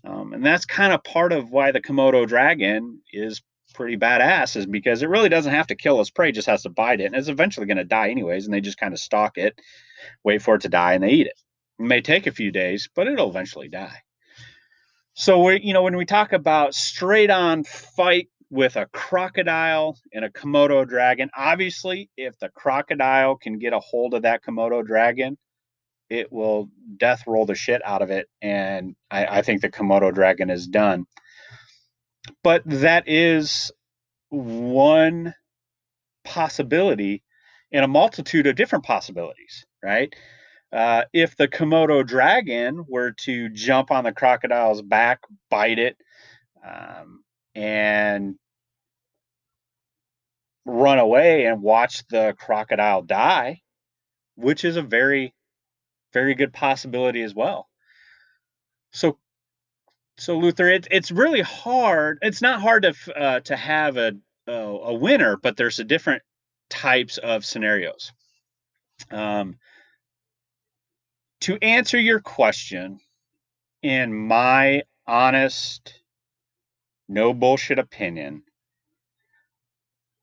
Um, 0.04 0.32
and 0.32 0.44
that's 0.44 0.66
kind 0.66 0.92
of 0.92 1.04
part 1.04 1.32
of 1.32 1.50
why 1.50 1.70
the 1.70 1.80
Komodo 1.80 2.26
dragon 2.26 3.00
is 3.12 3.42
pretty 3.74 3.96
badass, 3.96 4.56
is 4.56 4.66
because 4.66 5.02
it 5.02 5.08
really 5.08 5.28
doesn't 5.28 5.54
have 5.54 5.68
to 5.68 5.76
kill 5.76 6.00
its 6.00 6.10
prey, 6.10 6.32
just 6.32 6.48
has 6.48 6.62
to 6.62 6.70
bite 6.70 7.00
it, 7.00 7.06
and 7.06 7.14
it's 7.14 7.28
eventually 7.28 7.66
going 7.66 7.76
to 7.76 7.84
die 7.84 8.10
anyways. 8.10 8.44
And 8.44 8.52
they 8.52 8.60
just 8.60 8.78
kind 8.78 8.92
of 8.92 9.00
stalk 9.00 9.38
it, 9.38 9.60
wait 10.24 10.42
for 10.42 10.56
it 10.56 10.62
to 10.62 10.68
die, 10.68 10.94
and 10.94 11.04
they 11.04 11.10
eat 11.10 11.26
it. 11.28 11.40
It 11.78 11.84
may 11.84 12.00
take 12.00 12.26
a 12.26 12.32
few 12.32 12.50
days, 12.50 12.88
but 12.94 13.06
it'll 13.06 13.30
eventually 13.30 13.68
die. 13.68 14.02
So 15.14 15.44
we, 15.44 15.60
you 15.60 15.72
know, 15.72 15.82
when 15.82 15.96
we 15.96 16.04
talk 16.04 16.32
about 16.32 16.74
straight 16.74 17.30
on 17.30 17.62
fight 17.62 18.28
with 18.54 18.76
a 18.76 18.86
crocodile 18.92 19.98
and 20.12 20.24
a 20.24 20.30
Komodo 20.30 20.88
dragon, 20.88 21.28
obviously, 21.36 22.08
if 22.16 22.38
the 22.38 22.48
crocodile 22.50 23.34
can 23.34 23.58
get 23.58 23.72
a 23.72 23.80
hold 23.80 24.14
of 24.14 24.22
that 24.22 24.44
Komodo 24.44 24.86
dragon, 24.86 25.36
it 26.08 26.32
will 26.32 26.68
death 26.96 27.24
roll 27.26 27.46
the 27.46 27.56
shit 27.56 27.82
out 27.84 28.00
of 28.00 28.10
it, 28.10 28.28
and 28.40 28.94
I, 29.10 29.26
I 29.26 29.42
think 29.42 29.60
the 29.60 29.70
Komodo 29.70 30.14
dragon 30.14 30.50
is 30.50 30.68
done. 30.68 31.06
But 32.44 32.62
that 32.66 33.08
is 33.08 33.72
one 34.28 35.34
possibility 36.24 37.24
in 37.72 37.82
a 37.82 37.88
multitude 37.88 38.46
of 38.46 38.54
different 38.54 38.84
possibilities, 38.84 39.66
right? 39.82 40.14
Uh, 40.72 41.02
if 41.12 41.36
the 41.36 41.48
Komodo 41.48 42.06
dragon 42.06 42.84
were 42.88 43.10
to 43.24 43.48
jump 43.48 43.90
on 43.90 44.04
the 44.04 44.12
crocodile's 44.12 44.80
back, 44.80 45.22
bite 45.50 45.80
it, 45.80 45.96
um, 46.64 47.24
and 47.56 48.36
run 50.64 50.98
away 50.98 51.46
and 51.46 51.62
watch 51.62 52.06
the 52.08 52.34
crocodile 52.38 53.02
die, 53.02 53.60
which 54.36 54.64
is 54.64 54.76
a 54.76 54.82
very, 54.82 55.34
very 56.12 56.34
good 56.34 56.52
possibility 56.52 57.22
as 57.22 57.34
well. 57.34 57.68
So, 58.92 59.18
so 60.16 60.38
Luther, 60.38 60.68
it's 60.68 60.88
it's 60.90 61.10
really 61.10 61.42
hard. 61.42 62.18
It's 62.22 62.40
not 62.40 62.60
hard 62.60 62.84
to 62.84 63.18
uh, 63.20 63.40
to 63.40 63.56
have 63.56 63.96
a 63.96 64.12
a 64.46 64.94
winner, 64.94 65.36
but 65.36 65.56
there's 65.56 65.78
a 65.78 65.84
different 65.84 66.22
types 66.68 67.18
of 67.18 67.44
scenarios. 67.44 68.12
Um, 69.10 69.58
to 71.40 71.58
answer 71.60 71.98
your 71.98 72.20
question, 72.20 73.00
in 73.82 74.14
my 74.14 74.82
honest, 75.06 76.00
no 77.08 77.34
bullshit 77.34 77.78
opinion, 77.78 78.42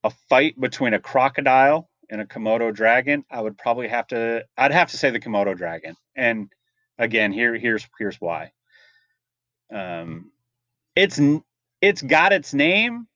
a 0.04 0.10
fight 0.28 0.60
between 0.60 0.94
a 0.94 1.00
crocodile 1.00 1.88
and 2.10 2.20
a 2.20 2.26
Komodo 2.26 2.74
dragon, 2.74 3.24
I 3.30 3.40
would 3.40 3.56
probably 3.56 3.88
have 3.88 4.06
to 4.08 4.44
I'd 4.56 4.72
have 4.72 4.90
to 4.90 4.98
say 4.98 5.10
the 5.10 5.20
Komodo 5.20 5.56
dragon. 5.56 5.96
And 6.14 6.52
again, 6.98 7.32
here 7.32 7.56
here's 7.56 7.86
here's 7.98 8.20
why. 8.20 8.52
Um 9.72 10.32
it's 10.94 11.20
it's 11.80 12.02
got 12.02 12.32
its 12.32 12.52
name. 12.52 13.06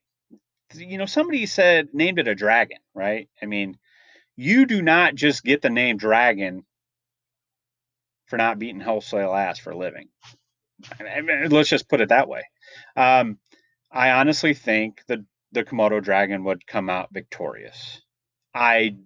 You 0.75 0.99
know, 0.99 1.07
somebody 1.07 1.47
said 1.47 1.89
named 1.93 2.19
it 2.19 2.29
a 2.29 2.35
dragon, 2.35 2.79
right? 2.95 3.29
I 3.41 3.47
mean, 3.47 3.79
you 4.37 4.67
do 4.67 4.83
not 4.83 5.15
just 5.15 5.45
get 5.45 5.63
the 5.63 5.71
name 5.71 5.97
dragon 5.97 6.65
for 8.27 8.37
not 8.37 8.59
beating 8.59 8.81
wholesale 8.81 9.35
ass 9.35 9.59
for 9.59 9.71
a 9.71 9.77
living. 9.77 10.09
I 11.01 11.21
mean, 11.21 11.49
let's 11.51 11.69
just 11.69 11.89
put 11.89 12.01
it 12.01 12.11
that 12.11 12.29
way. 12.29 12.43
Um, 12.97 13.39
I 13.91 14.11
honestly 14.11 14.53
think 14.53 15.03
the 15.07 15.25
the 15.57 15.65
Komodo 15.65 16.03
dragon 16.03 16.45
would 16.45 16.67
come 16.67 16.91
out 16.91 17.09
victorious. 17.13 18.03
I, 18.55 18.97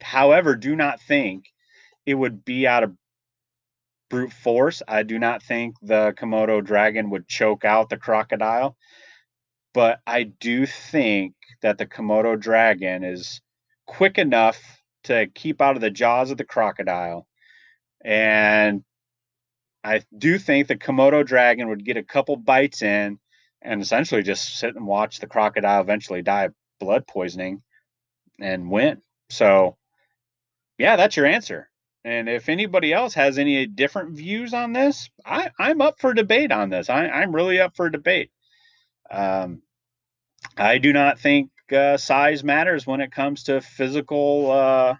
however, 0.00 0.56
do 0.56 0.74
not 0.74 1.00
think 1.00 1.44
it 2.04 2.14
would 2.14 2.44
be 2.44 2.66
out 2.66 2.82
of 2.82 2.96
brute 4.10 4.32
force. 4.32 4.82
I 4.88 5.04
do 5.04 5.20
not 5.20 5.40
think 5.40 5.76
the 5.80 6.12
Komodo 6.18 6.64
dragon 6.64 7.10
would 7.10 7.28
choke 7.28 7.64
out 7.64 7.90
the 7.90 7.96
crocodile, 7.96 8.76
but 9.72 10.00
I 10.04 10.24
do 10.24 10.66
think 10.66 11.34
that 11.62 11.78
the 11.78 11.86
Komodo 11.86 12.38
dragon 12.38 13.04
is 13.04 13.40
quick 13.86 14.18
enough 14.18 14.60
to 15.04 15.28
keep 15.28 15.62
out 15.62 15.76
of 15.76 15.80
the 15.80 15.90
jaws 15.90 16.32
of 16.32 16.38
the 16.38 16.44
crocodile. 16.44 17.28
And 18.04 18.82
I 19.84 20.02
do 20.16 20.38
think 20.38 20.66
the 20.66 20.76
Komodo 20.76 21.24
dragon 21.24 21.68
would 21.68 21.84
get 21.84 21.96
a 21.96 22.02
couple 22.02 22.36
bites 22.36 22.82
in 22.82 23.20
and 23.62 23.80
essentially 23.82 24.22
just 24.22 24.58
sit 24.58 24.74
and 24.74 24.86
watch 24.86 25.18
the 25.18 25.26
crocodile 25.26 25.80
eventually 25.80 26.22
die 26.22 26.44
of 26.44 26.54
blood 26.78 27.06
poisoning 27.06 27.62
and 28.40 28.70
win. 28.70 29.02
So, 29.28 29.76
yeah, 30.78 30.96
that's 30.96 31.16
your 31.16 31.26
answer. 31.26 31.68
And 32.04 32.28
if 32.28 32.48
anybody 32.48 32.92
else 32.92 33.14
has 33.14 33.38
any 33.38 33.66
different 33.66 34.16
views 34.16 34.54
on 34.54 34.72
this, 34.72 35.10
I, 35.24 35.50
I'm 35.58 35.82
up 35.82 36.00
for 36.00 36.14
debate 36.14 36.50
on 36.50 36.70
this. 36.70 36.88
I, 36.88 37.06
I'm 37.06 37.34
really 37.34 37.60
up 37.60 37.76
for 37.76 37.90
debate. 37.90 38.30
Um, 39.10 39.62
I 40.56 40.78
do 40.78 40.92
not 40.92 41.18
think 41.18 41.50
uh, 41.70 41.98
size 41.98 42.42
matters 42.42 42.86
when 42.86 43.00
it 43.02 43.12
comes 43.12 43.44
to 43.44 43.60
physical, 43.60 44.50
uh, 44.50 44.94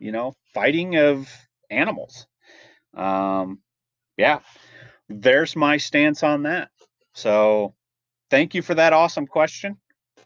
you 0.00 0.10
know, 0.10 0.34
fighting 0.52 0.96
of 0.96 1.30
animals. 1.70 2.26
Um, 2.94 3.60
yeah, 4.16 4.40
there's 5.08 5.54
my 5.54 5.76
stance 5.76 6.22
on 6.24 6.42
that. 6.42 6.70
So 7.14 7.74
thank 8.30 8.54
you 8.54 8.62
for 8.62 8.74
that 8.74 8.92
awesome 8.92 9.26
question. 9.26 9.76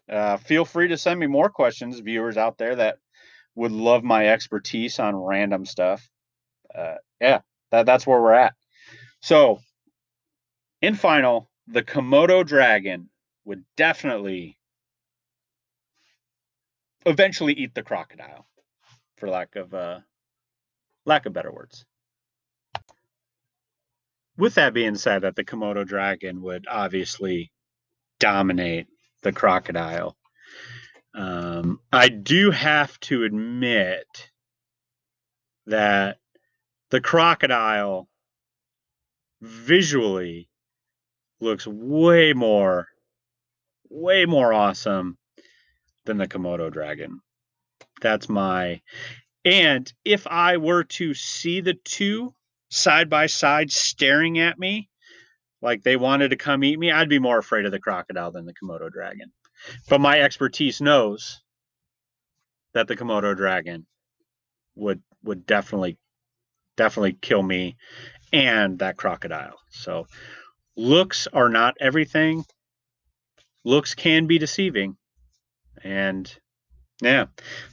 Uh, 0.08 0.36
feel 0.36 0.64
free 0.64 0.88
to 0.88 0.98
send 0.98 1.18
me 1.18 1.26
more 1.26 1.48
questions, 1.48 1.98
viewers 2.00 2.36
out 2.36 2.58
there 2.58 2.76
that 2.76 2.98
would 3.54 3.72
love 3.72 4.04
my 4.04 4.28
expertise 4.28 4.98
on 4.98 5.16
random 5.16 5.64
stuff. 5.64 6.08
Uh, 6.74 6.96
yeah, 7.20 7.40
that, 7.70 7.86
that's 7.86 8.06
where 8.06 8.20
we're 8.20 8.34
at. 8.34 8.54
So, 9.20 9.60
in 10.82 10.94
final, 10.94 11.48
the 11.66 11.82
Komodo 11.82 12.44
dragon 12.44 13.08
would 13.44 13.64
definitely 13.76 14.58
eventually 17.06 17.54
eat 17.54 17.74
the 17.74 17.82
crocodile, 17.82 18.46
for 19.16 19.28
lack 19.28 19.56
of 19.56 19.72
uh, 19.72 20.00
lack 21.06 21.26
of 21.26 21.32
better 21.32 21.52
words 21.52 21.86
with 24.36 24.54
that 24.54 24.74
being 24.74 24.96
said, 24.96 25.22
that 25.22 25.36
the 25.36 25.44
Komodo 25.44 25.86
dragon 25.86 26.42
would 26.42 26.66
obviously 26.68 27.52
dominate 28.18 28.86
the 29.22 29.32
crocodile. 29.32 30.16
Um, 31.14 31.80
I 31.92 32.08
do 32.08 32.50
have 32.50 32.98
to 33.00 33.24
admit 33.24 34.30
that 35.66 36.18
the 36.90 37.00
crocodile 37.00 38.08
visually 39.40 40.48
looks 41.40 41.66
way 41.66 42.32
more, 42.32 42.88
way 43.88 44.26
more 44.26 44.52
awesome 44.52 45.16
than 46.04 46.18
the 46.18 46.26
Komodo 46.26 46.72
dragon. 46.72 47.20
That's 48.00 48.28
my. 48.28 48.80
And 49.44 49.92
if 50.04 50.26
I 50.26 50.56
were 50.56 50.84
to 50.84 51.14
see 51.14 51.60
the 51.60 51.74
two 51.74 52.34
side 52.74 53.08
by 53.08 53.26
side 53.26 53.70
staring 53.70 54.38
at 54.38 54.58
me 54.58 54.88
like 55.62 55.82
they 55.82 55.96
wanted 55.96 56.30
to 56.30 56.36
come 56.36 56.64
eat 56.64 56.78
me, 56.78 56.90
I'd 56.90 57.08
be 57.08 57.18
more 57.18 57.38
afraid 57.38 57.64
of 57.64 57.72
the 57.72 57.80
crocodile 57.80 58.32
than 58.32 58.44
the 58.44 58.52
Komodo 58.52 58.90
dragon. 58.90 59.32
But 59.88 60.00
my 60.00 60.20
expertise 60.20 60.80
knows 60.80 61.40
that 62.74 62.88
the 62.88 62.96
Komodo 62.96 63.36
dragon 63.36 63.86
would 64.74 65.02
would 65.22 65.46
definitely 65.46 65.96
definitely 66.76 67.14
kill 67.14 67.42
me 67.42 67.76
and 68.32 68.78
that 68.80 68.96
crocodile. 68.96 69.56
So 69.70 70.06
looks 70.76 71.28
are 71.32 71.48
not 71.48 71.76
everything. 71.80 72.44
Looks 73.64 73.94
can 73.94 74.26
be 74.26 74.38
deceiving. 74.38 74.96
And 75.82 76.30
yeah, 77.00 77.26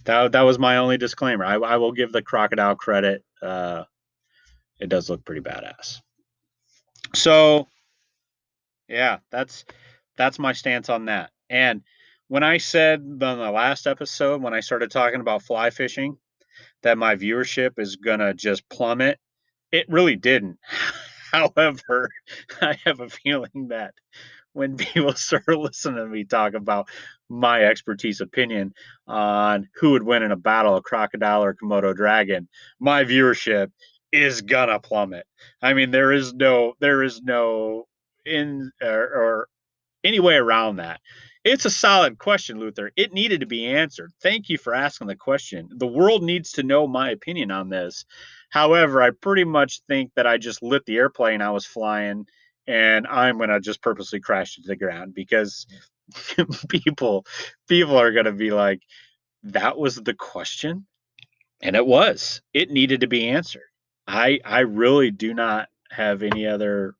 that, 0.06 0.32
that 0.32 0.42
was 0.42 0.60
my 0.60 0.78
only 0.78 0.98
disclaimer. 0.98 1.44
I, 1.44 1.56
I 1.56 1.78
will 1.78 1.92
give 1.92 2.12
the 2.12 2.22
crocodile 2.22 2.76
credit. 2.76 3.24
Uh, 3.42 3.84
it 4.82 4.89
does 4.89 5.10
look 5.10 5.24
pretty 5.24 5.41
badass. 5.41 6.02
So 7.13 7.67
yeah, 8.89 9.20
that's 9.32 9.63
that's 10.17 10.39
my 10.39 10.54
stance 10.54 10.89
on 10.89 11.06
that. 11.06 11.32
And 11.50 11.84
when 12.28 12.44
I 12.44 12.58
said 12.58 13.00
on 13.02 13.17
the 13.17 13.52
last 13.52 13.88
episode, 13.88 14.41
when 14.41 14.54
I 14.54 14.60
started 14.60 14.91
talking 14.91 15.22
about 15.22 15.44
fly 15.44 15.70
fishing, 15.70 16.17
that 16.84 16.98
my 16.98 17.15
viewership 17.15 17.78
is 17.78 17.96
gonna 17.96 18.34
just 18.34 18.67
plummet, 18.70 19.20
it 19.72 19.86
really 19.88 20.15
didn't. 20.15 20.58
However, 21.32 22.10
I 22.62 22.78
have 22.84 23.00
a 23.00 23.10
feeling 23.10 23.70
that 23.70 23.94
when 24.54 24.78
people 24.78 25.13
start 25.13 25.48
listening 25.48 25.98
to 25.98 26.08
me 26.08 26.24
talk 26.26 26.54
about 26.54 26.89
my 27.30 27.63
expertise 27.63 28.20
opinion 28.20 28.74
on 29.08 29.70
who 29.76 29.91
would 29.91 30.04
win 30.04 30.24
in 30.24 30.32
a 30.32 30.38
battle, 30.38 30.76
a 30.76 30.82
crocodile 30.82 31.44
or 31.44 31.50
a 31.50 31.56
Komodo 31.56 31.96
dragon, 31.96 32.48
my 32.80 33.04
viewership 33.04 33.72
is 34.12 34.41
gonna 34.41 34.80
plummet. 34.80 35.26
I 35.62 35.74
mean, 35.74 35.91
there 35.91 36.12
is 36.12 36.34
no 36.34 36.74
there 36.80 37.04
is 37.04 37.21
no 37.21 37.88
in 38.26 38.71
or, 38.82 39.04
or 39.04 39.47
any 40.04 40.19
way 40.19 40.36
around 40.36 40.78
that. 40.78 41.00
It's 41.43 41.65
a 41.65 41.71
solid 41.71 42.19
question, 42.19 42.60
Luther. 42.60 42.91
It 42.95 43.13
needed 43.13 43.39
to 43.39 43.47
be 43.47 43.65
answered. 43.65 44.12
Thank 44.21 44.47
you 44.50 44.60
for 44.60 44.76
asking 44.76 45.08
the 45.08 45.15
question. 45.15 45.69
The 45.71 45.88
world 45.88 46.21
needs 46.21 46.52
to 46.54 46.63
know 46.63 46.88
my 46.88 47.10
opinion 47.10 47.50
on 47.50 47.69
this. 47.69 48.06
However, 48.50 49.02
I 49.02 49.10
pretty 49.10 49.43
much 49.43 49.82
think 49.88 50.12
that 50.15 50.28
I 50.28 50.38
just 50.38 50.62
lit 50.62 50.86
the 50.86 50.97
airplane 50.97 51.41
I 51.41 51.50
was 51.50 51.65
flying 51.65 52.28
and 52.67 53.08
I'm 53.08 53.38
going 53.38 53.50
to 53.50 53.60
just 53.60 53.82
purposely 53.82 54.19
crash 54.19 54.58
into 54.58 54.67
the 54.67 54.76
ground 54.76 55.15
because 55.15 55.65
people 56.69 57.26
people 57.67 57.97
are 57.97 58.12
going 58.12 58.26
to 58.26 58.34
be 58.34 58.52
like 58.52 58.82
that 59.43 59.78
was 59.78 59.95
the 59.95 60.13
question 60.13 60.86
and 61.62 61.76
it 61.76 61.86
was. 61.86 62.41
It 62.54 62.69
needed 62.69 63.02
to 63.02 63.08
be 63.08 63.30
answered. 63.30 63.70
I 64.08 64.40
I 64.44 64.60
really 64.62 65.12
do 65.12 65.34
not 65.34 65.70
have 65.92 66.24
any 66.24 66.48
other 66.48 66.96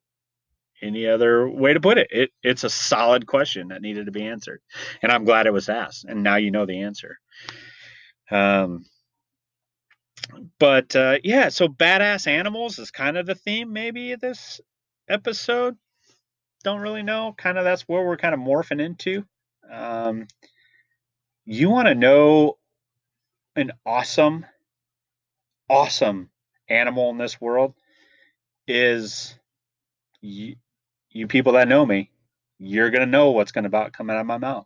any 0.82 1.08
other 1.08 1.48
way 1.48 1.74
to 1.74 1.80
put 1.80 1.98
it. 1.98 2.08
It 2.12 2.32
it's 2.44 2.64
a 2.64 2.70
solid 2.70 3.28
question 3.28 3.70
that 3.70 3.82
needed 3.82 4.06
to 4.06 4.12
be 4.12 4.26
answered, 4.26 4.62
and 5.02 5.12
I'm 5.12 5.26
glad 5.26 5.48
it 5.48 5.54
was 5.54 5.70
asked. 5.70 6.06
And 6.06 6.24
now 6.24 6.38
you 6.38 6.52
know 6.52 6.66
the 6.66 6.82
answer. 6.82 7.20
Um, 8.30 8.86
but 10.60 10.96
uh, 10.96 11.18
yeah, 11.24 11.50
so 11.50 11.68
badass 11.68 12.28
animals 12.28 12.80
is 12.80 12.92
kind 12.92 13.18
of 13.18 13.26
the 13.26 13.36
theme 13.36 13.74
maybe 13.74 14.16
this 14.16 14.62
episode. 15.08 15.78
Don't 16.64 16.82
really 16.82 17.04
know. 17.04 17.34
Kind 17.38 17.58
of 17.58 17.64
that's 17.64 17.84
where 17.84 18.06
we're 18.06 18.18
kind 18.18 18.34
of 18.34 18.40
morphing 18.40 18.82
into. 18.82 19.26
Um, 19.70 20.28
you 21.46 21.70
want 21.70 21.88
to 21.88 21.96
know 21.96 22.58
an 23.56 23.72
awesome, 23.86 24.46
awesome 25.70 26.30
animal 26.72 27.10
in 27.10 27.18
this 27.18 27.40
world 27.40 27.74
is 28.68 29.36
you, 30.22 30.56
you 31.10 31.28
people 31.28 31.54
that 31.54 31.68
know 31.68 31.86
me, 31.86 32.10
you're 32.60 32.90
gonna 32.90 33.06
know 33.06 33.32
what's 33.32 33.52
gonna 33.52 33.68
about 33.68 33.94
come 33.94 34.10
out 34.10 34.20
of 34.20 34.26
my 34.26 34.38
mouth. 34.38 34.66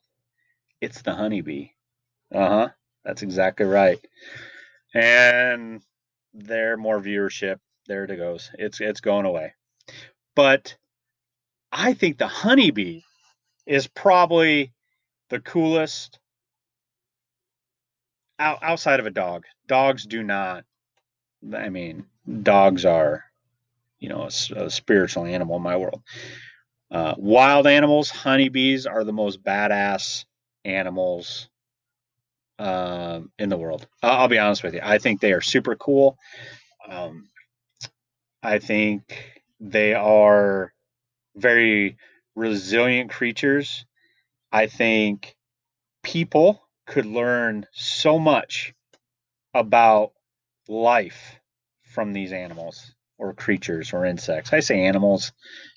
It's 0.82 1.02
the 1.02 1.14
honeybee. 1.14 1.70
Uh 2.34 2.50
huh. 2.50 2.70
That's 3.04 3.22
exactly 3.22 3.66
right. 3.66 4.00
And 4.94 5.82
there, 6.34 6.78
more 6.78 7.00
viewership. 7.00 7.60
There 7.88 8.04
it 8.04 8.18
goes. 8.18 8.50
It's 8.58 8.82
it's 8.82 9.02
going 9.02 9.26
away. 9.26 9.54
But 10.36 10.76
I 11.72 11.94
think 11.94 12.18
the 12.18 12.28
honeybee 12.28 13.02
is 13.66 13.88
probably 13.88 14.74
the 15.30 15.40
coolest 15.40 16.20
out, 18.40 18.60
outside 18.62 19.00
of 19.00 19.06
a 19.06 19.12
dog. 19.12 19.46
Dogs 19.68 20.06
do 20.06 20.24
not. 20.24 20.66
I 21.54 21.70
mean, 21.70 22.06
dogs 22.44 22.86
are, 22.86 23.24
you 24.00 24.10
know, 24.10 24.24
a, 24.24 24.66
a 24.66 24.70
spiritual 24.70 25.26
animal 25.26 25.58
in 25.58 25.62
my 25.62 25.78
world. 25.78 26.02
Uh, 26.92 27.16
wild 27.18 27.68
animals, 27.68 28.10
honeybees 28.10 28.86
are 28.86 29.04
the 29.04 29.14
most 29.14 29.44
badass 29.44 30.26
animals 30.64 31.50
um, 32.60 33.32
in 33.38 33.50
the 33.50 33.58
world. 33.58 33.88
I'll, 34.02 34.22
I'll, 34.22 34.28
be 34.28 34.40
honest 34.40 34.64
with 34.64 34.74
you. 34.74 34.82
I 34.84 34.98
think 34.98 35.20
they 35.20 35.34
are 35.34 35.42
super 35.42 35.76
cool. 35.76 36.18
Um, 36.88 37.30
I 38.42 38.60
think 38.60 39.42
they 39.60 39.94
are 39.94 40.74
very 41.36 41.98
resilient 42.36 43.10
creatures. 43.10 43.86
I 44.52 44.68
think 44.68 45.36
people 46.04 46.62
could 46.86 47.06
learn 47.06 47.66
so 47.74 48.20
much 48.20 48.74
about 49.54 50.12
life 50.68 51.40
from 51.84 52.14
these 52.14 52.34
animals 52.34 52.94
or 53.18 53.34
creatures 53.34 53.94
or 53.94 54.06
insects. 54.06 54.54
I 54.54 54.60
say 54.60 54.82
animals, 54.82 55.32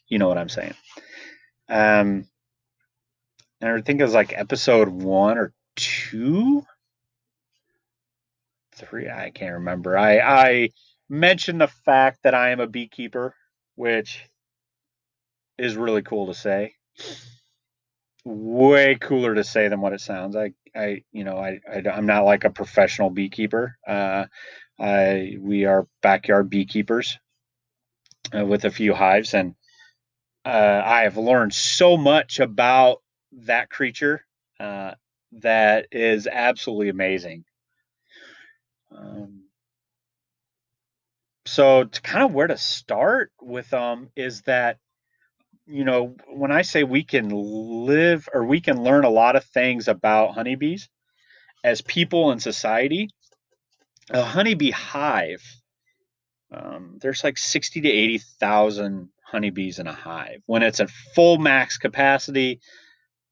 you 0.09 0.19
know 0.19 0.29
what 0.29 0.39
I'm 0.39 0.49
saying. 0.49 0.75
Um, 1.69 2.27
I 3.63 3.81
think 3.81 4.01
it 4.01 4.05
was 4.05 4.15
like 4.15 4.33
episode 4.37 4.89
one 4.89 5.39
or 5.39 5.53
two, 5.77 6.65
three. 8.75 9.09
I 9.09 9.31
can't 9.31 9.55
remember. 9.55 9.99
I 9.99 10.19
I 10.19 10.71
mentioned 11.09 11.61
the 11.61 11.69
fact 11.69 12.21
that 12.23 12.35
I 12.35 12.51
am 12.51 12.61
a 12.61 12.67
beekeeper, 12.67 13.35
which 13.75 14.25
is 15.59 15.77
really 15.77 16.03
cool 16.03 16.27
to 16.29 16.35
say. 16.35 16.75
Way 18.25 18.97
cooler 19.01 19.35
to 19.35 19.45
say 19.45 19.69
than 19.69 19.81
what 19.81 19.93
it 19.93 20.01
sounds. 20.01 20.37
I 20.37 20.53
I 20.75 21.03
you 21.13 21.25
know 21.25 21.37
I, 21.39 21.61
I 21.71 21.83
am 21.97 22.07
not 22.07 22.25
like 22.25 22.45
a 22.45 22.51
professional 22.51 23.11
beekeeper. 23.11 23.77
Uh, 23.87 24.27
we 24.79 25.65
are 25.65 25.87
backyard 26.03 26.51
beekeepers 26.51 27.19
uh, 28.37 28.45
with 28.45 28.65
a 28.65 28.71
few 28.71 28.95
hives, 28.95 29.35
and 29.35 29.55
uh, 30.45 30.83
I 30.85 31.03
have 31.03 31.17
learned 31.17 31.53
so 31.53 31.97
much 31.97 32.41
about 32.41 33.03
that 33.33 33.71
creature 33.71 34.25
uh, 34.61 34.93
that 35.33 35.87
is 35.93 36.27
absolutely 36.27 36.89
amazing. 36.89 37.45
Um, 38.97 39.45
so, 41.47 41.85
to 41.85 42.03
kind 42.03 42.25
of 42.25 42.33
where 42.33 42.47
to 42.47 42.57
start 42.57 43.33
with 43.41 43.71
them 43.71 43.83
um, 43.83 44.11
is 44.17 44.43
that 44.43 44.79
you 45.67 45.85
know 45.85 46.17
when 46.29 46.53
I 46.53 46.63
say 46.63 46.85
we 46.85 47.05
can 47.05 47.29
live 47.29 48.29
or 48.33 48.45
we 48.45 48.61
can 48.61 48.83
learn 48.83 49.05
a 49.05 49.11
lot 49.11 49.37
of 49.37 49.45
things 49.45 49.89
about 49.89 50.35
honeybees 50.35 50.89
as 51.65 51.81
people 51.81 52.33
in 52.33 52.41
society, 52.41 53.11
a 54.11 54.23
honeybee 54.23 54.71
hive. 54.71 55.43
Um, 56.51 56.99
there's 57.01 57.25
like 57.25 57.37
60 57.37 57.83
to 57.83 57.89
80,000 57.89 59.09
honeybees 59.23 59.79
in 59.79 59.87
a 59.87 59.93
hive. 59.93 60.43
When 60.47 60.63
it's 60.63 60.81
at 60.81 60.91
full 60.91 61.39
max 61.39 61.77
capacity, 61.77 62.61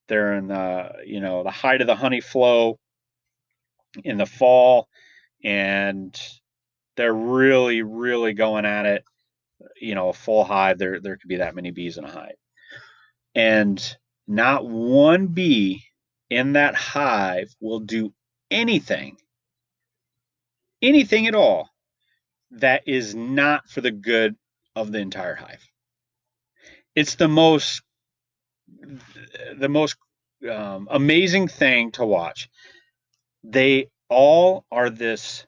they're 0.08 0.34
in 0.34 0.48
the 0.48 0.92
you 1.04 1.20
know 1.20 1.42
the 1.42 1.50
height 1.50 1.80
of 1.80 1.86
the 1.86 1.96
honey 1.96 2.20
flow 2.20 2.78
in 4.04 4.18
the 4.18 4.26
fall, 4.26 4.88
and 5.42 6.18
they're 6.96 7.14
really 7.14 7.82
really 7.82 8.34
going 8.34 8.64
at 8.64 8.86
it. 8.86 9.04
You 9.80 9.94
know, 9.94 10.10
a 10.10 10.12
full 10.12 10.44
hive 10.44 10.78
there 10.78 11.00
there 11.00 11.16
could 11.16 11.28
be 11.28 11.36
that 11.36 11.54
many 11.54 11.70
bees 11.70 11.98
in 11.98 12.04
a 12.04 12.10
hive, 12.10 12.36
and 13.34 13.96
not 14.28 14.66
one 14.66 15.28
bee 15.28 15.84
in 16.30 16.54
that 16.54 16.74
hive 16.74 17.54
will 17.60 17.80
do 17.80 18.12
anything, 18.50 19.16
anything 20.82 21.26
at 21.26 21.34
all 21.34 21.70
that 22.52 22.82
is 22.86 23.14
not 23.14 23.68
for 23.68 23.80
the 23.80 23.90
good 23.90 24.36
of 24.74 24.92
the 24.92 24.98
entire 24.98 25.34
hive. 25.34 25.64
It's 26.94 27.16
the 27.16 27.28
most 27.28 27.82
the 29.58 29.68
most 29.68 29.96
um, 30.50 30.88
amazing 30.90 31.48
thing 31.48 31.92
to 31.92 32.04
watch. 32.04 32.48
They 33.44 33.88
all 34.08 34.64
are 34.70 34.90
this 34.90 35.46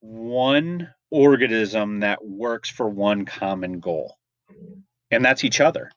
one 0.00 0.88
organism 1.10 2.00
that 2.00 2.24
works 2.24 2.70
for 2.70 2.88
one 2.88 3.24
common 3.24 3.80
goal, 3.80 4.16
and 5.10 5.24
that's 5.24 5.44
each 5.44 5.60
other. 5.60 5.90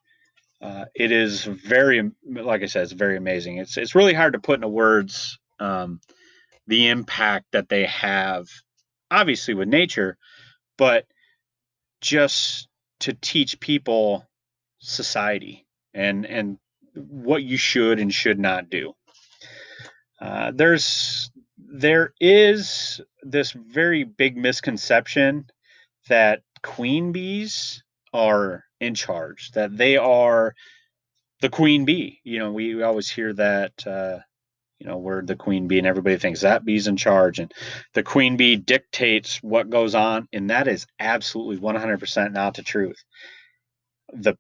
Uh, 0.62 0.86
it 0.94 1.12
is 1.12 1.46
very, 1.46 2.12
like 2.26 2.64
I 2.64 2.66
said, 2.66 2.84
it's 2.84 2.92
very 2.92 3.18
amazing. 3.18 3.58
It's 3.58 3.78
it's 3.78 3.96
really 3.96 4.14
hard 4.14 4.34
to 4.34 4.40
put 4.40 4.56
into 4.56 4.68
words 4.68 5.40
um, 5.60 6.02
the 6.70 6.88
impact 6.88 7.48
that 7.52 7.68
they 7.68 7.86
have, 7.86 8.48
obviously 9.10 9.56
with 9.56 9.68
nature, 9.68 10.18
but 10.78 11.06
just 12.00 12.68
to 13.00 13.14
teach 13.14 13.60
people 13.60 14.26
society 14.80 15.66
and 15.94 16.26
and 16.26 16.58
what 16.94 17.44
you 17.44 17.58
should 17.58 18.00
and 18.00 18.14
should 18.14 18.40
not 18.40 18.70
do. 18.70 18.94
Uh, 20.22 20.52
there's 20.54 21.32
there 21.58 22.14
is 22.20 23.02
this 23.24 23.52
very 23.52 24.04
big 24.04 24.38
misconception 24.38 25.48
that 26.08 26.42
queen 26.62 27.12
bees 27.12 27.84
are 28.14 28.64
in 28.80 28.96
charge, 28.96 29.52
that 29.52 29.76
they 29.76 29.98
are 29.98 30.56
the 31.42 31.50
queen 31.50 31.86
bee. 31.86 32.20
You 32.24 32.40
know, 32.40 32.52
we, 32.52 32.76
we 32.76 32.84
always 32.84 33.10
hear 33.10 33.34
that, 33.34 33.88
uh, 33.88 34.20
you 34.80 34.88
know, 34.88 34.98
we're 34.98 35.22
the 35.22 35.36
queen 35.36 35.68
bee, 35.68 35.78
and 35.78 35.88
everybody 35.88 36.18
thinks 36.18 36.42
that 36.42 36.66
bee's 36.66 36.88
in 36.88 36.98
charge, 36.98 37.40
and 37.40 37.52
the 37.94 38.04
queen 38.04 38.38
bee 38.38 38.56
dictates 38.56 39.38
what 39.44 39.70
goes 39.70 39.96
on, 39.96 40.28
and 40.34 40.50
that 40.50 40.68
is 40.68 40.88
absolutely 41.00 41.58
100% 41.58 42.32
not 42.32 42.56
the 42.56 42.64
truth. 42.64 43.04
The 44.14 44.36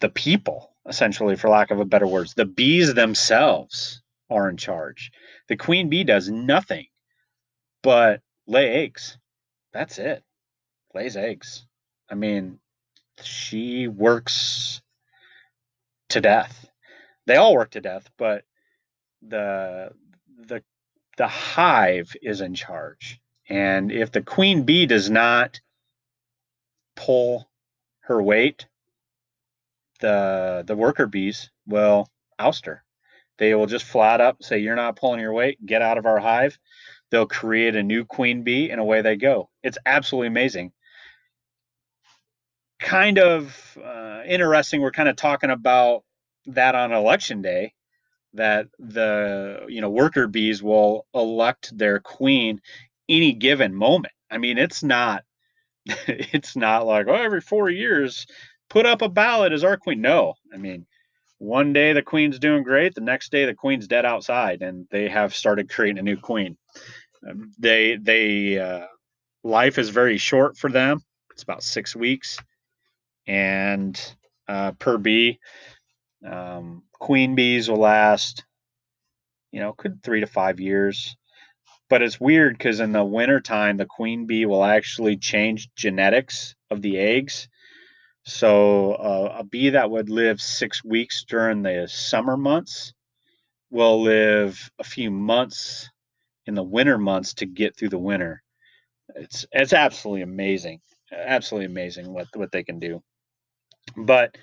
the 0.00 0.08
people 0.08 0.70
essentially, 0.88 1.36
for 1.36 1.48
lack 1.48 1.70
of 1.70 1.80
a 1.80 1.84
better 1.84 2.06
words. 2.06 2.34
The 2.34 2.44
bees 2.44 2.94
themselves 2.94 4.02
are 4.28 4.48
in 4.48 4.56
charge. 4.56 5.10
The 5.48 5.56
queen 5.56 5.88
bee 5.88 6.04
does 6.04 6.28
nothing 6.28 6.86
but 7.82 8.20
lay 8.46 8.84
eggs. 8.84 9.18
That's 9.72 9.98
it. 9.98 10.22
Lays 10.94 11.16
eggs. 11.16 11.66
I 12.10 12.14
mean, 12.14 12.58
she 13.22 13.88
works 13.88 14.82
to 16.10 16.20
death. 16.20 16.68
They 17.26 17.36
all 17.36 17.54
work 17.54 17.70
to 17.72 17.80
death, 17.80 18.10
but 18.18 18.44
the 19.22 19.92
the 20.46 20.62
the 21.16 21.28
hive 21.28 22.14
is 22.22 22.40
in 22.40 22.54
charge. 22.54 23.20
And 23.48 23.90
if 23.90 24.12
the 24.12 24.22
queen 24.22 24.62
bee 24.62 24.86
does 24.86 25.10
not 25.10 25.60
pull 26.96 27.50
her 28.02 28.22
weight, 28.22 28.66
the 30.00 30.64
the 30.66 30.76
worker 30.76 31.06
bees 31.06 31.50
will 31.66 32.08
oust 32.38 32.66
her. 32.66 32.84
They 33.38 33.54
will 33.54 33.66
just 33.66 33.84
flat 33.84 34.20
up 34.20 34.42
say, 34.42 34.58
"You're 34.58 34.76
not 34.76 34.96
pulling 34.96 35.20
your 35.20 35.32
weight. 35.32 35.64
Get 35.64 35.82
out 35.82 35.98
of 35.98 36.06
our 36.06 36.18
hive." 36.18 36.58
They'll 37.10 37.26
create 37.26 37.74
a 37.74 37.82
new 37.82 38.04
queen 38.04 38.44
bee, 38.44 38.70
and 38.70 38.80
away 38.80 39.02
they 39.02 39.16
go. 39.16 39.50
It's 39.62 39.78
absolutely 39.84 40.28
amazing. 40.28 40.72
Kind 42.78 43.18
of 43.18 43.78
uh, 43.84 44.22
interesting. 44.26 44.80
We're 44.80 44.92
kind 44.92 45.08
of 45.08 45.16
talking 45.16 45.50
about 45.50 46.04
that 46.46 46.74
on 46.74 46.92
election 46.92 47.42
day, 47.42 47.74
that 48.34 48.68
the 48.78 49.64
you 49.68 49.80
know 49.80 49.90
worker 49.90 50.26
bees 50.26 50.62
will 50.62 51.06
elect 51.14 51.76
their 51.76 51.98
queen 52.00 52.60
any 53.08 53.32
given 53.32 53.74
moment. 53.74 54.14
I 54.30 54.38
mean, 54.38 54.58
it's 54.58 54.82
not 54.82 55.24
it's 55.86 56.56
not 56.56 56.86
like 56.86 57.06
oh 57.08 57.14
every 57.14 57.40
four 57.40 57.70
years 57.70 58.26
put 58.68 58.86
up 58.86 59.02
a 59.02 59.08
ballot 59.08 59.52
as 59.52 59.64
our 59.64 59.76
queen. 59.76 60.00
No, 60.00 60.34
I 60.52 60.56
mean, 60.56 60.86
one 61.38 61.72
day 61.72 61.92
the 61.92 62.02
queen's 62.02 62.38
doing 62.38 62.62
great, 62.62 62.94
the 62.94 63.00
next 63.00 63.32
day 63.32 63.46
the 63.46 63.54
queen's 63.54 63.88
dead 63.88 64.04
outside, 64.04 64.62
and 64.62 64.86
they 64.90 65.08
have 65.08 65.34
started 65.34 65.70
creating 65.70 65.98
a 65.98 66.02
new 66.02 66.16
queen. 66.16 66.56
Um, 67.28 67.52
they 67.58 67.96
they 67.96 68.58
uh, 68.58 68.86
life 69.42 69.78
is 69.78 69.90
very 69.90 70.18
short 70.18 70.56
for 70.56 70.70
them. 70.70 71.02
It's 71.32 71.42
about 71.42 71.62
six 71.62 71.96
weeks, 71.96 72.38
and 73.26 74.00
uh, 74.48 74.72
per 74.72 74.98
bee, 74.98 75.38
um, 76.26 76.82
queen 77.00 77.36
bees 77.36 77.70
will 77.70 77.78
last, 77.80 78.44
you 79.52 79.60
know, 79.60 79.72
could 79.72 80.02
three 80.02 80.20
to 80.20 80.26
five 80.26 80.60
years. 80.60 81.16
but 81.90 82.02
it's 82.02 82.20
weird 82.20 82.56
because 82.58 82.80
in 82.80 82.92
the 82.92 83.04
wintertime, 83.04 83.76
the 83.78 83.86
queen 83.86 84.26
bee 84.26 84.46
will 84.46 84.64
actually 84.64 85.16
change 85.16 85.70
genetics 85.76 86.54
of 86.70 86.82
the 86.82 86.98
eggs. 86.98 87.48
So 88.24 88.92
uh, 88.94 89.36
a 89.40 89.44
bee 89.44 89.70
that 89.70 89.90
would 89.90 90.10
live 90.10 90.40
six 90.40 90.84
weeks 90.84 91.24
during 91.28 91.62
the 91.62 91.88
summer 91.90 92.36
months 92.36 92.94
will 93.70 94.02
live 94.02 94.70
a 94.78 94.84
few 94.84 95.10
months 95.10 95.90
in 96.46 96.54
the 96.54 96.62
winter 96.62 96.98
months 96.98 97.34
to 97.34 97.46
get 97.46 97.76
through 97.76 97.90
the 97.90 97.98
winter. 97.98 98.42
It's 99.16 99.46
it's 99.52 99.72
absolutely 99.74 100.22
amazing, 100.22 100.80
absolutely 101.12 101.66
amazing 101.66 102.12
what 102.12 102.28
what 102.36 102.52
they 102.52 102.64
can 102.64 102.78
do. 102.80 103.02
But 103.96 104.36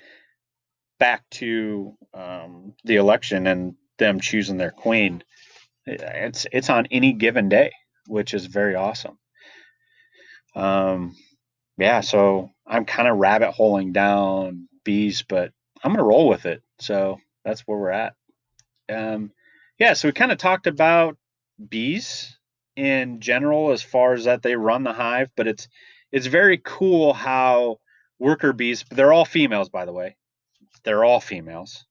back 0.98 1.28
to 1.30 1.96
um, 2.14 2.74
the 2.84 2.96
election 2.96 3.46
and 3.46 3.74
them 3.98 4.20
choosing 4.20 4.56
their 4.56 4.70
queen, 4.70 5.22
it's 5.86 6.46
it's 6.52 6.70
on 6.70 6.86
any 6.90 7.12
given 7.12 7.48
day, 7.48 7.72
which 8.06 8.34
is 8.34 8.46
very 8.46 8.74
awesome. 8.74 9.18
Um, 10.54 11.16
yeah, 11.78 12.00
so 12.00 12.50
I'm 12.66 12.84
kind 12.84 13.08
of 13.08 13.18
rabbit 13.18 13.52
holing 13.52 13.92
down 13.92 14.68
bees, 14.84 15.22
but 15.22 15.52
I'm 15.82 15.92
gonna 15.92 16.04
roll 16.04 16.28
with 16.28 16.46
it. 16.46 16.62
So 16.78 17.18
that's 17.44 17.62
where 17.62 17.78
we're 17.78 17.90
at. 17.90 18.14
Um, 18.88 19.32
yeah, 19.78 19.94
so 19.94 20.08
we 20.08 20.12
kind 20.12 20.32
of 20.32 20.38
talked 20.38 20.66
about 20.66 21.16
bees 21.68 22.36
in 22.76 23.20
general 23.20 23.70
as 23.72 23.82
far 23.82 24.14
as 24.14 24.24
that 24.24 24.42
they 24.42 24.56
run 24.56 24.84
the 24.84 24.92
hive, 24.92 25.30
but 25.36 25.46
it's 25.46 25.68
it's 26.12 26.26
very 26.26 26.58
cool 26.58 27.12
how 27.12 27.78
worker 28.18 28.52
bees, 28.52 28.84
they're 28.90 29.12
all 29.12 29.24
females 29.24 29.68
by 29.68 29.84
the 29.84 29.92
way. 29.92 30.16
They're 30.84 31.04
all 31.04 31.20
females. 31.20 31.84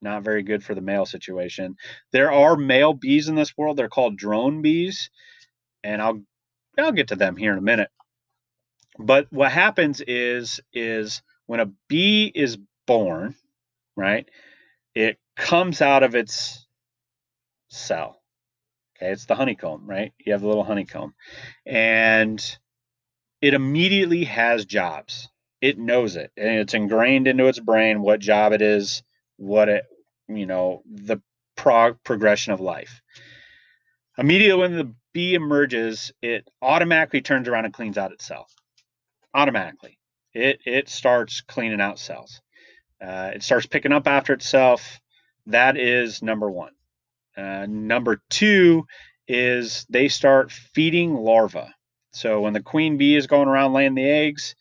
Not 0.00 0.22
very 0.22 0.42
good 0.42 0.62
for 0.62 0.74
the 0.74 0.80
male 0.80 1.06
situation. 1.06 1.76
There 2.12 2.32
are 2.32 2.56
male 2.56 2.94
bees 2.94 3.28
in 3.28 3.34
this 3.34 3.56
world. 3.56 3.76
They're 3.76 3.88
called 3.88 4.16
drone 4.16 4.62
bees, 4.62 5.10
and 5.82 6.00
I'll 6.00 6.22
I'll 6.78 6.92
get 6.92 7.08
to 7.08 7.16
them 7.16 7.36
here 7.36 7.52
in 7.52 7.58
a 7.58 7.62
minute. 7.62 7.90
But 8.98 9.26
what 9.30 9.50
happens 9.50 10.00
is 10.00 10.60
is 10.72 11.22
when 11.46 11.60
a 11.60 11.72
bee 11.88 12.30
is 12.32 12.58
born, 12.86 13.34
right? 13.96 14.28
It 14.94 15.18
comes 15.36 15.82
out 15.82 16.02
of 16.02 16.14
its 16.14 16.66
cell. 17.70 18.20
Okay, 18.96 19.12
it's 19.12 19.26
the 19.26 19.34
honeycomb, 19.34 19.86
right? 19.86 20.12
You 20.18 20.32
have 20.32 20.40
the 20.40 20.48
little 20.48 20.64
honeycomb. 20.64 21.14
And 21.64 22.42
it 23.40 23.54
immediately 23.54 24.24
has 24.24 24.64
jobs. 24.64 25.28
It 25.60 25.78
knows 25.78 26.16
it 26.16 26.30
and 26.36 26.58
it's 26.58 26.74
ingrained 26.74 27.26
into 27.26 27.46
its 27.46 27.58
brain 27.58 28.00
what 28.00 28.20
job 28.20 28.52
it 28.52 28.62
is, 28.62 29.02
what 29.36 29.68
it, 29.68 29.84
you 30.28 30.46
know, 30.46 30.82
the 30.86 31.20
prog- 31.56 32.02
progression 32.04 32.52
of 32.52 32.60
life. 32.60 33.02
Immediately 34.16 34.60
when 34.60 34.76
the 34.76 34.94
bee 35.12 35.34
emerges, 35.34 36.12
it 36.22 36.48
automatically 36.62 37.20
turns 37.20 37.48
around 37.48 37.64
and 37.64 37.74
cleans 37.74 37.98
out 37.98 38.12
itself. 38.12 38.52
Automatically. 39.34 39.98
It 40.34 40.60
it 40.64 40.88
starts 40.88 41.40
cleaning 41.40 41.80
out 41.80 41.98
cells. 41.98 42.40
Uh, 43.00 43.32
it 43.34 43.42
starts 43.42 43.66
picking 43.66 43.92
up 43.92 44.06
after 44.06 44.32
itself. 44.32 45.00
That 45.46 45.76
is 45.76 46.22
number 46.22 46.50
one. 46.50 46.72
Uh, 47.36 47.66
number 47.68 48.20
two 48.28 48.86
is 49.28 49.86
they 49.88 50.08
start 50.08 50.50
feeding 50.50 51.14
larvae. 51.14 51.68
So 52.12 52.40
when 52.40 52.52
the 52.52 52.62
queen 52.62 52.96
bee 52.96 53.16
is 53.16 53.26
going 53.26 53.48
around 53.48 53.72
laying 53.72 53.94
the 53.94 54.08
eggs, 54.08 54.56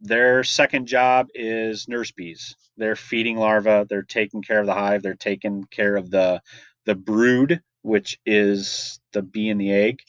their 0.00 0.44
second 0.44 0.86
job 0.86 1.28
is 1.34 1.88
nurse 1.88 2.12
bees. 2.12 2.56
They're 2.76 2.96
feeding 2.96 3.38
larvae. 3.38 3.86
They're 3.88 4.02
taking 4.02 4.42
care 4.42 4.60
of 4.60 4.66
the 4.66 4.74
hive. 4.74 5.02
They're 5.02 5.14
taking 5.14 5.64
care 5.64 5.96
of 5.96 6.10
the 6.10 6.42
the 6.84 6.94
brood, 6.94 7.62
which 7.82 8.18
is 8.26 9.00
the 9.12 9.22
bee 9.22 9.50
and 9.50 9.60
the 9.60 9.72
egg, 9.72 10.00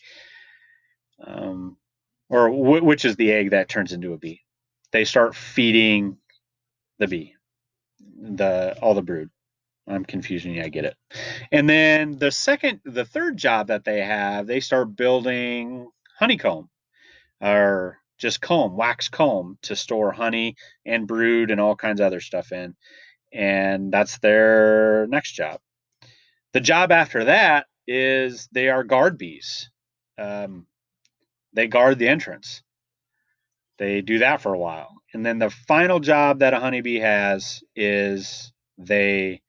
um, 1.26 1.78
or 2.30 2.50
w- 2.50 2.84
which 2.84 3.06
is 3.06 3.16
the 3.16 3.32
egg 3.32 3.52
that 3.52 3.70
turns 3.70 3.94
into 3.94 4.14
a 4.14 4.18
bee. 4.18 4.42
They 4.92 5.06
start 5.06 5.36
feeding 5.36 6.18
the 7.00 7.08
bee, 7.08 7.36
the 8.20 8.78
all 8.82 8.94
the 8.94 9.02
brood. 9.02 9.30
I'm 9.88 10.04
confusing 10.04 10.54
you. 10.54 10.64
I 10.64 10.68
get 10.68 10.84
it. 10.86 10.96
And 11.52 11.70
then 11.70 12.18
the 12.18 12.32
second, 12.32 12.82
the 12.84 13.06
third 13.06 13.38
job 13.38 13.68
that 13.68 13.86
they 13.86 14.02
have, 14.02 14.46
they 14.46 14.60
start 14.60 14.98
building 14.98 15.90
honeycomb 16.20 16.70
or 17.40 18.00
just 18.18 18.42
comb, 18.42 18.76
wax 18.76 19.10
comb 19.10 19.58
to 19.64 19.76
store 19.76 20.12
honey 20.12 20.56
and 20.86 21.08
brood 21.08 21.52
and 21.52 21.62
all 21.62 21.76
kinds 21.76 22.00
of 22.00 22.08
other 22.08 22.20
stuff 22.20 22.52
in. 22.52 22.76
And 23.34 23.92
that's 23.92 24.20
their 24.20 25.08
next 25.08 25.34
job. 25.34 25.60
The 26.54 26.62
job 26.62 26.92
after 26.92 27.26
that 27.26 27.68
is 27.88 28.48
they 28.52 28.70
are 28.70 28.84
guard 28.84 29.18
bees. 29.18 29.70
Um, 30.18 30.66
they 31.54 31.68
guard 31.68 32.00
the 32.00 32.08
entrance. 32.08 32.64
They 33.78 34.02
do 34.02 34.20
that 34.20 34.42
for 34.42 34.54
a 34.54 34.60
while. 34.60 34.90
And 35.14 35.26
then 35.26 35.40
the 35.40 35.50
final 35.50 36.00
job 36.00 36.40
that 36.40 36.54
a 36.54 36.60
honeybee 36.60 37.00
has 37.00 37.64
is 37.76 38.52
they 38.78 39.42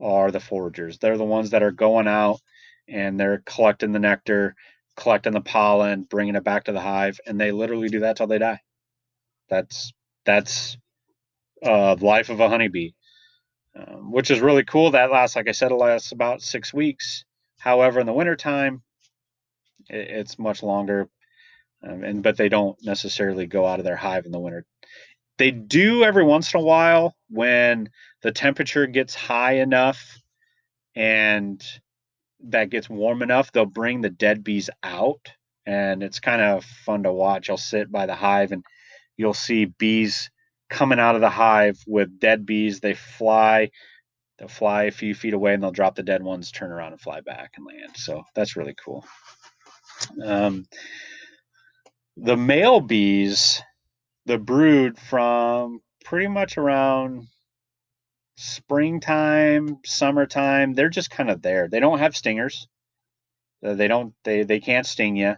are 0.00 0.30
the 0.30 0.40
foragers. 0.40 0.98
They're 0.98 1.18
the 1.18 1.24
ones 1.24 1.50
that 1.50 1.62
are 1.62 1.72
going 1.72 2.08
out 2.08 2.40
and 2.88 3.18
they're 3.18 3.42
collecting 3.46 3.92
the 3.92 3.98
nectar, 3.98 4.54
collecting 4.96 5.32
the 5.32 5.40
pollen, 5.40 6.02
bringing 6.02 6.34
it 6.34 6.44
back 6.44 6.64
to 6.64 6.72
the 6.72 6.80
hive, 6.80 7.20
and 7.26 7.40
they 7.40 7.52
literally 7.52 7.88
do 7.88 8.00
that 8.00 8.16
till 8.16 8.26
they 8.26 8.38
die. 8.38 8.60
That's 9.48 9.92
that's 10.24 10.76
uh, 11.64 11.96
life 12.00 12.30
of 12.30 12.40
a 12.40 12.48
honeybee, 12.48 12.92
um, 13.76 14.12
which 14.12 14.30
is 14.30 14.40
really 14.40 14.64
cool. 14.64 14.90
That 14.90 15.10
lasts, 15.10 15.36
like 15.36 15.48
I 15.48 15.52
said, 15.52 15.72
it 15.72 15.76
lasts 15.76 16.12
about 16.12 16.42
six 16.42 16.72
weeks. 16.72 17.24
However, 17.58 18.00
in 18.00 18.06
the 18.06 18.12
wintertime, 18.12 18.82
it, 19.88 20.08
it's 20.10 20.38
much 20.38 20.62
longer, 20.62 21.08
um, 21.82 22.04
and 22.04 22.22
but 22.22 22.36
they 22.36 22.48
don't 22.48 22.78
necessarily 22.82 23.46
go 23.46 23.66
out 23.66 23.78
of 23.78 23.84
their 23.84 23.96
hive 23.96 24.26
in 24.26 24.32
the 24.32 24.40
winter. 24.40 24.64
They 25.38 25.50
do 25.50 26.04
every 26.04 26.24
once 26.24 26.52
in 26.52 26.60
a 26.60 26.64
while 26.64 27.16
when 27.30 27.90
the 28.22 28.32
temperature 28.32 28.86
gets 28.86 29.14
high 29.14 29.54
enough 29.54 30.20
and 30.94 31.62
that 32.48 32.70
gets 32.70 32.88
warm 32.88 33.22
enough, 33.22 33.52
they'll 33.52 33.66
bring 33.66 34.00
the 34.00 34.10
dead 34.10 34.44
bees 34.44 34.70
out. 34.82 35.32
And 35.64 36.02
it's 36.02 36.20
kind 36.20 36.42
of 36.42 36.64
fun 36.64 37.04
to 37.04 37.12
watch. 37.12 37.48
I'll 37.48 37.56
sit 37.56 37.90
by 37.90 38.06
the 38.06 38.14
hive 38.14 38.52
and 38.52 38.64
you'll 39.16 39.34
see 39.34 39.66
bees 39.66 40.30
coming 40.68 40.98
out 40.98 41.14
of 41.14 41.20
the 41.20 41.30
hive 41.30 41.78
with 41.86 42.18
dead 42.18 42.44
bees. 42.44 42.80
They 42.80 42.94
fly, 42.94 43.70
they'll 44.38 44.48
fly 44.48 44.84
a 44.84 44.90
few 44.90 45.14
feet 45.14 45.34
away 45.34 45.54
and 45.54 45.62
they'll 45.62 45.70
drop 45.70 45.94
the 45.94 46.02
dead 46.02 46.22
ones, 46.22 46.50
turn 46.50 46.72
around 46.72 46.92
and 46.92 47.00
fly 47.00 47.20
back 47.20 47.52
and 47.56 47.66
land. 47.66 47.96
So 47.96 48.22
that's 48.34 48.56
really 48.56 48.74
cool. 48.82 49.04
Um, 50.24 50.66
the 52.16 52.36
male 52.36 52.80
bees, 52.80 53.62
the 54.26 54.38
brood 54.38 54.98
from 54.98 55.80
pretty 56.04 56.28
much 56.28 56.58
around 56.58 57.28
springtime, 58.36 59.78
summertime, 59.84 60.74
they're 60.74 60.88
just 60.88 61.10
kind 61.10 61.30
of 61.30 61.42
there. 61.42 61.68
They 61.68 61.80
don't 61.80 61.98
have 61.98 62.16
stingers. 62.16 62.68
Uh, 63.64 63.74
they 63.74 63.88
don't. 63.88 64.14
They 64.24 64.42
they 64.42 64.60
can't 64.60 64.86
sting 64.86 65.16
you. 65.16 65.36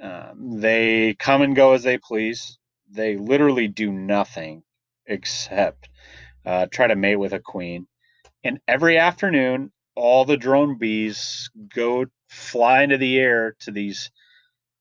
Um, 0.00 0.60
they 0.60 1.14
come 1.18 1.42
and 1.42 1.56
go 1.56 1.72
as 1.72 1.82
they 1.82 1.98
please. 1.98 2.58
They 2.90 3.16
literally 3.16 3.68
do 3.68 3.90
nothing 3.90 4.62
except 5.06 5.88
uh, 6.44 6.66
try 6.70 6.86
to 6.86 6.96
mate 6.96 7.16
with 7.16 7.32
a 7.32 7.40
queen. 7.40 7.86
And 8.42 8.60
every 8.68 8.98
afternoon, 8.98 9.72
all 9.94 10.24
the 10.24 10.36
drone 10.36 10.76
bees 10.76 11.50
go 11.74 12.06
fly 12.28 12.82
into 12.82 12.98
the 12.98 13.18
air 13.18 13.56
to 13.60 13.70
these 13.70 14.10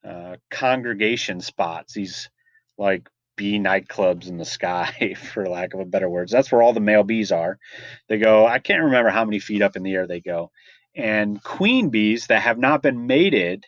uh, 0.04 0.36
congregation 0.52 1.39
spots, 1.39 1.93
these 1.93 2.30
like 2.78 3.10
bee 3.43 3.60
nightclubs 3.60 4.29
in 4.29 4.38
the 4.38 4.45
sky, 4.45 5.15
for 5.34 5.49
lack 5.49 5.73
of 5.73 5.82
a 5.82 5.86
better 5.86 6.10
words. 6.10 6.32
That's 6.32 6.49
where 6.49 6.62
all 6.62 6.71
the 6.71 6.79
male 6.79 7.03
bees 7.03 7.29
are. 7.29 7.60
They 8.08 8.17
go, 8.17 8.47
I 8.47 8.60
can't 8.60 8.84
remember 8.84 9.10
how 9.10 9.25
many 9.25 9.39
feet 9.39 9.62
up 9.62 9.75
in 9.75 9.84
the 9.84 9.93
air 9.93 10.08
they 10.08 10.21
go. 10.21 10.51
And 10.95 11.43
queen 11.43 11.89
bees 11.89 12.27
that 12.27 12.41
have 12.41 12.58
not 12.58 12.82
been 12.82 13.06
mated, 13.06 13.65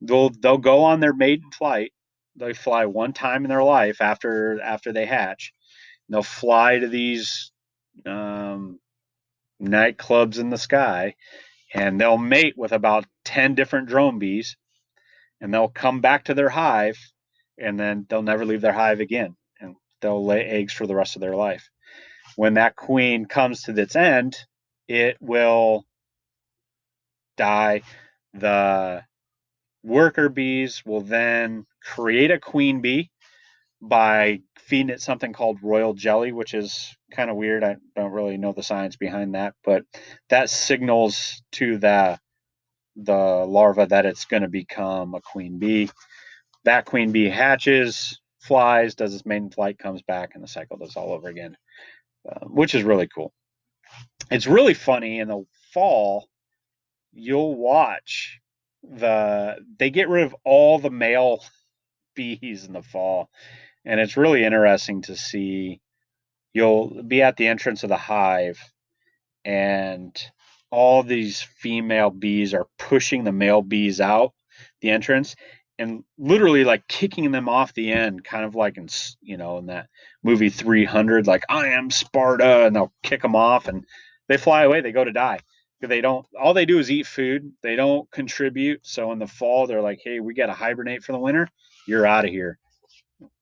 they'll 0.00 0.30
they'll 0.30 0.56
go 0.56 0.84
on 0.84 1.00
their 1.00 1.12
maiden 1.12 1.50
flight. 1.50 1.92
They 2.36 2.54
fly 2.54 2.86
one 2.86 3.12
time 3.12 3.44
in 3.44 3.50
their 3.50 3.62
life 3.62 4.00
after 4.00 4.58
after 4.62 4.90
they 4.92 5.04
hatch. 5.04 5.52
they'll 6.08 6.22
fly 6.22 6.78
to 6.78 6.88
these 6.88 7.52
um, 8.06 8.80
nightclubs 9.62 10.38
in 10.38 10.48
the 10.48 10.56
sky, 10.56 11.14
and 11.74 12.00
they'll 12.00 12.16
mate 12.16 12.54
with 12.56 12.72
about 12.72 13.04
ten 13.24 13.54
different 13.54 13.88
drone 13.88 14.18
bees, 14.18 14.56
and 15.42 15.52
they'll 15.52 15.68
come 15.68 16.00
back 16.00 16.24
to 16.24 16.34
their 16.34 16.48
hive 16.48 16.96
and 17.58 17.78
then 17.78 18.06
they'll 18.08 18.22
never 18.22 18.44
leave 18.44 18.60
their 18.60 18.72
hive 18.72 19.00
again 19.00 19.36
and 19.60 19.76
they'll 20.00 20.24
lay 20.24 20.44
eggs 20.44 20.72
for 20.72 20.86
the 20.86 20.94
rest 20.94 21.16
of 21.16 21.20
their 21.20 21.36
life. 21.36 21.68
When 22.36 22.54
that 22.54 22.76
queen 22.76 23.26
comes 23.26 23.62
to 23.62 23.80
its 23.80 23.96
end, 23.96 24.36
it 24.88 25.16
will 25.20 25.84
die. 27.36 27.82
The 28.32 29.04
worker 29.82 30.28
bees 30.28 30.82
will 30.84 31.02
then 31.02 31.66
create 31.82 32.30
a 32.30 32.38
queen 32.38 32.80
bee 32.80 33.10
by 33.80 34.40
feeding 34.58 34.90
it 34.90 35.00
something 35.00 35.32
called 35.32 35.62
royal 35.62 35.94
jelly, 35.94 36.32
which 36.32 36.54
is 36.54 36.96
kind 37.12 37.30
of 37.30 37.36
weird. 37.36 37.62
I 37.62 37.76
don't 37.94 38.12
really 38.12 38.38
know 38.38 38.52
the 38.52 38.62
science 38.62 38.96
behind 38.96 39.34
that, 39.34 39.54
but 39.62 39.84
that 40.30 40.50
signals 40.50 41.42
to 41.52 41.78
the 41.78 42.18
the 42.96 43.12
larva 43.14 43.86
that 43.86 44.06
it's 44.06 44.24
going 44.24 44.42
to 44.42 44.48
become 44.48 45.14
a 45.14 45.20
queen 45.20 45.58
bee. 45.58 45.90
That 46.64 46.86
queen 46.86 47.12
bee 47.12 47.28
hatches, 47.28 48.20
flies, 48.40 48.94
does 48.94 49.14
its 49.14 49.26
maiden 49.26 49.50
flight, 49.50 49.78
comes 49.78 50.02
back, 50.02 50.30
and 50.34 50.42
the 50.42 50.48
cycle 50.48 50.76
does 50.76 50.96
all 50.96 51.12
over 51.12 51.28
again, 51.28 51.56
uh, 52.28 52.46
which 52.46 52.74
is 52.74 52.82
really 52.82 53.08
cool. 53.08 53.32
It's 54.30 54.46
really 54.46 54.74
funny 54.74 55.20
in 55.20 55.28
the 55.28 55.44
fall. 55.72 56.28
You'll 57.12 57.54
watch 57.54 58.40
the 58.82 59.56
they 59.78 59.90
get 59.90 60.08
rid 60.08 60.24
of 60.24 60.36
all 60.44 60.78
the 60.78 60.90
male 60.90 61.44
bees 62.14 62.64
in 62.64 62.72
the 62.72 62.82
fall, 62.82 63.28
and 63.84 64.00
it's 64.00 64.16
really 64.16 64.44
interesting 64.44 65.02
to 65.02 65.16
see. 65.16 65.80
You'll 66.52 67.02
be 67.02 67.20
at 67.20 67.36
the 67.36 67.48
entrance 67.48 67.82
of 67.82 67.88
the 67.88 67.96
hive, 67.96 68.60
and 69.44 70.16
all 70.70 71.02
these 71.02 71.42
female 71.42 72.10
bees 72.10 72.54
are 72.54 72.66
pushing 72.78 73.24
the 73.24 73.32
male 73.32 73.62
bees 73.62 74.00
out 74.00 74.32
the 74.80 74.90
entrance 74.90 75.34
and 75.78 76.04
literally 76.18 76.64
like 76.64 76.86
kicking 76.88 77.30
them 77.30 77.48
off 77.48 77.74
the 77.74 77.92
end, 77.92 78.24
kind 78.24 78.44
of 78.44 78.54
like 78.54 78.76
in 78.76 78.88
you 79.22 79.36
know 79.36 79.58
in 79.58 79.66
that 79.66 79.88
movie 80.22 80.50
300, 80.50 81.26
like 81.26 81.44
I 81.48 81.68
am 81.68 81.90
Sparta, 81.90 82.66
and 82.66 82.74
they'll 82.74 82.92
kick 83.02 83.22
them 83.22 83.36
off 83.36 83.68
and 83.68 83.84
they 84.28 84.36
fly 84.36 84.62
away. 84.62 84.80
They 84.80 84.92
go 84.92 85.04
to 85.04 85.12
die. 85.12 85.40
They 85.80 86.00
don't. 86.00 86.26
All 86.40 86.54
they 86.54 86.64
do 86.64 86.78
is 86.78 86.90
eat 86.90 87.06
food. 87.06 87.52
They 87.62 87.76
don't 87.76 88.10
contribute. 88.10 88.80
So 88.86 89.12
in 89.12 89.18
the 89.18 89.26
fall, 89.26 89.66
they're 89.66 89.82
like, 89.82 90.00
"Hey, 90.02 90.20
we 90.20 90.32
got 90.32 90.46
to 90.46 90.54
hibernate 90.54 91.02
for 91.02 91.12
the 91.12 91.18
winter. 91.18 91.48
You're 91.86 92.06
out 92.06 92.24
of 92.24 92.30
here." 92.30 92.58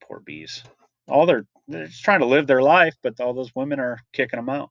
Poor 0.03 0.21
bees. 0.21 0.65
All 1.07 1.27
they're 1.27 1.47
they're 1.69 1.87
just 1.87 2.03
trying 2.03 2.21
to 2.21 2.27
live 2.27 2.47
their 2.47 2.63
life, 2.63 2.97
but 3.03 3.21
all 3.21 3.35
those 3.35 3.55
women 3.55 3.79
are 3.79 4.01
kicking 4.13 4.39
them 4.39 4.49
out. 4.49 4.71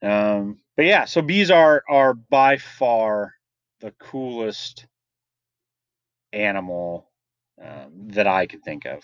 Um, 0.00 0.58
but 0.76 0.84
yeah, 0.84 1.06
so 1.06 1.22
bees 1.22 1.50
are 1.50 1.82
are 1.88 2.14
by 2.14 2.58
far 2.58 3.34
the 3.80 3.92
coolest 3.98 4.86
animal 6.32 7.08
um, 7.62 8.08
that 8.10 8.26
I 8.26 8.46
could 8.46 8.62
think 8.62 8.86
of. 8.86 9.02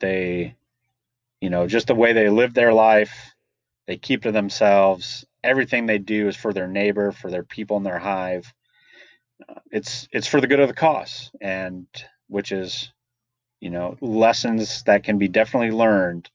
They, 0.00 0.56
you 1.40 1.50
know, 1.50 1.66
just 1.66 1.86
the 1.86 1.94
way 1.94 2.12
they 2.12 2.28
live 2.28 2.54
their 2.54 2.72
life, 2.72 3.34
they 3.86 3.96
keep 3.96 4.22
to 4.22 4.32
themselves. 4.32 5.24
Everything 5.42 5.86
they 5.86 5.98
do 5.98 6.28
is 6.28 6.36
for 6.36 6.52
their 6.52 6.68
neighbor, 6.68 7.12
for 7.12 7.30
their 7.30 7.44
people 7.44 7.76
in 7.76 7.82
their 7.82 7.98
hive. 7.98 8.52
Uh, 9.48 9.60
it's 9.70 10.08
it's 10.12 10.26
for 10.26 10.40
the 10.40 10.46
good 10.46 10.60
of 10.60 10.68
the 10.68 10.74
cause, 10.74 11.30
and 11.40 11.86
which 12.28 12.52
is, 12.52 12.92
you 13.60 13.70
know, 13.70 13.96
lessons 14.00 14.82
that 14.84 15.04
can 15.04 15.18
be 15.18 15.28
definitely 15.28 15.70
learned 15.70 16.30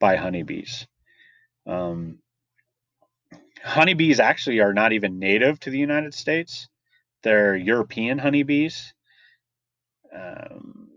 by 0.00 0.16
honeybees. 0.16 0.86
Um, 1.66 2.18
honeybees 3.62 4.20
actually 4.20 4.60
are 4.60 4.72
not 4.72 4.92
even 4.92 5.18
native 5.18 5.58
to 5.60 5.70
the 5.70 5.78
United 5.78 6.14
States. 6.14 6.68
They're 7.22 7.56
European 7.56 8.18
honeybees 8.18 8.94
um, 10.14 10.88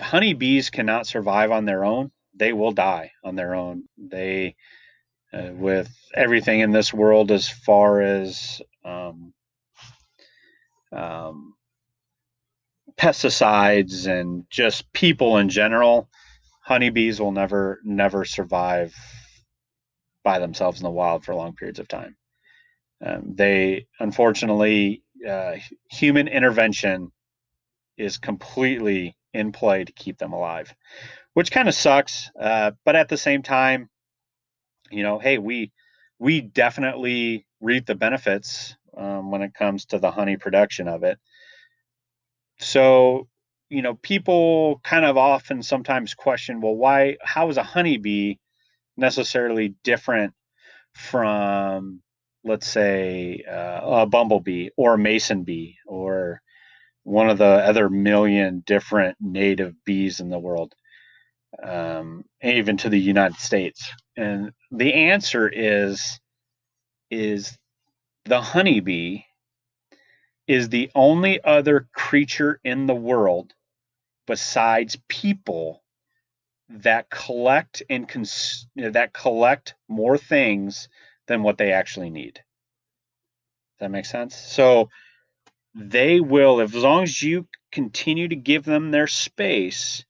honeybees 0.00 0.70
cannot 0.70 1.06
survive 1.06 1.50
on 1.50 1.64
their 1.64 1.84
own. 1.84 2.10
They 2.34 2.52
will 2.52 2.72
die 2.72 3.12
on 3.24 3.36
their 3.36 3.54
own. 3.54 3.84
They, 3.98 4.56
uh, 5.32 5.50
with 5.52 5.90
everything 6.14 6.60
in 6.60 6.72
this 6.72 6.92
world 6.92 7.30
as 7.30 7.48
far 7.48 8.00
as 8.00 8.60
um, 8.84 9.32
um, 10.92 11.54
pesticides 12.96 14.06
and 14.06 14.44
just 14.50 14.92
people 14.92 15.38
in 15.38 15.48
general, 15.48 16.08
honeybees 16.62 17.20
will 17.20 17.32
never, 17.32 17.80
never 17.84 18.24
survive 18.24 18.94
by 20.24 20.38
themselves 20.38 20.80
in 20.80 20.84
the 20.84 20.90
wild 20.90 21.24
for 21.24 21.34
long 21.34 21.54
periods 21.54 21.78
of 21.78 21.88
time. 21.88 22.16
Um, 23.04 23.34
they, 23.34 23.86
unfortunately, 23.98 25.02
uh, 25.28 25.54
human 25.90 26.28
intervention 26.28 27.10
is 28.02 28.18
completely 28.18 29.16
in 29.32 29.52
play 29.52 29.84
to 29.84 29.92
keep 29.92 30.18
them 30.18 30.32
alive, 30.32 30.74
which 31.34 31.50
kind 31.50 31.68
of 31.68 31.74
sucks. 31.74 32.30
Uh, 32.38 32.72
but 32.84 32.96
at 32.96 33.08
the 33.08 33.16
same 33.16 33.42
time, 33.42 33.88
you 34.90 35.02
know, 35.02 35.18
hey, 35.18 35.38
we 35.38 35.72
we 36.18 36.40
definitely 36.40 37.46
reap 37.60 37.86
the 37.86 37.94
benefits 37.94 38.76
um, 38.96 39.30
when 39.30 39.42
it 39.42 39.54
comes 39.54 39.86
to 39.86 39.98
the 39.98 40.10
honey 40.10 40.36
production 40.36 40.88
of 40.88 41.02
it. 41.02 41.18
So, 42.58 43.28
you 43.70 43.82
know, 43.82 43.94
people 43.94 44.80
kind 44.84 45.04
of 45.04 45.16
often 45.16 45.62
sometimes 45.62 46.14
question, 46.14 46.60
well, 46.60 46.76
why? 46.76 47.16
How 47.22 47.48
is 47.48 47.56
a 47.56 47.62
honeybee 47.62 48.36
necessarily 48.96 49.74
different 49.82 50.34
from, 50.92 52.02
let's 52.44 52.66
say, 52.66 53.42
uh, 53.50 54.02
a 54.02 54.06
bumblebee 54.06 54.68
or 54.76 54.94
a 54.94 54.98
mason 54.98 55.44
bee 55.44 55.78
or 55.86 56.42
one 57.04 57.30
of 57.30 57.38
the 57.38 57.44
other 57.44 57.88
million 57.88 58.62
different 58.66 59.16
native 59.20 59.74
bees 59.84 60.20
in 60.20 60.28
the 60.30 60.38
world, 60.38 60.74
um, 61.62 62.24
even 62.42 62.76
to 62.78 62.88
the 62.88 63.00
United 63.00 63.38
States. 63.38 63.92
And 64.16 64.52
the 64.70 64.94
answer 64.94 65.48
is 65.48 66.20
is 67.10 67.58
the 68.24 68.40
honeybee 68.40 69.22
is 70.46 70.68
the 70.68 70.90
only 70.94 71.42
other 71.44 71.88
creature 71.94 72.60
in 72.64 72.86
the 72.86 72.94
world 72.94 73.52
besides 74.26 74.96
people 75.08 75.82
that 76.68 77.10
collect 77.10 77.82
and 77.90 78.08
cons- 78.08 78.66
that 78.76 79.12
collect 79.12 79.74
more 79.88 80.16
things 80.16 80.88
than 81.26 81.42
what 81.42 81.58
they 81.58 81.72
actually 81.72 82.10
need. 82.10 82.34
Does 82.34 83.80
that 83.80 83.90
make 83.90 84.06
sense? 84.06 84.36
So 84.36 84.88
they 85.74 86.20
will, 86.20 86.60
as 86.60 86.74
long 86.74 87.02
as 87.02 87.22
you 87.22 87.46
continue 87.70 88.28
to 88.28 88.36
give 88.36 88.64
them 88.64 88.90
their 88.90 89.06
space, 89.06 90.04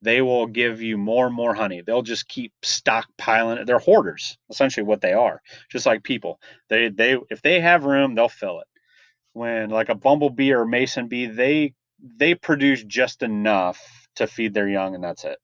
they 0.00 0.20
will 0.20 0.46
give 0.46 0.82
you 0.82 0.98
more 0.98 1.26
and 1.26 1.34
more 1.34 1.54
honey. 1.54 1.80
They'll 1.80 2.02
just 2.02 2.28
keep 2.28 2.52
stockpiling 2.62 3.58
it. 3.58 3.66
They're 3.66 3.78
hoarders, 3.78 4.36
essentially 4.50 4.84
what 4.84 5.00
they 5.00 5.12
are. 5.12 5.40
Just 5.70 5.86
like 5.86 6.02
people. 6.02 6.40
They 6.68 6.88
they 6.88 7.16
if 7.30 7.40
they 7.42 7.60
have 7.60 7.84
room, 7.84 8.14
they'll 8.14 8.28
fill 8.28 8.60
it. 8.60 8.66
When 9.32 9.70
like 9.70 9.90
a 9.90 9.94
bumblebee 9.94 10.52
or 10.52 10.62
a 10.62 10.68
mason 10.68 11.06
bee, 11.08 11.26
they 11.26 11.74
they 12.00 12.34
produce 12.34 12.82
just 12.82 13.22
enough 13.22 13.80
to 14.16 14.26
feed 14.26 14.54
their 14.54 14.68
young 14.68 14.94
and 14.94 15.04
that's 15.04 15.24
it. 15.24 15.38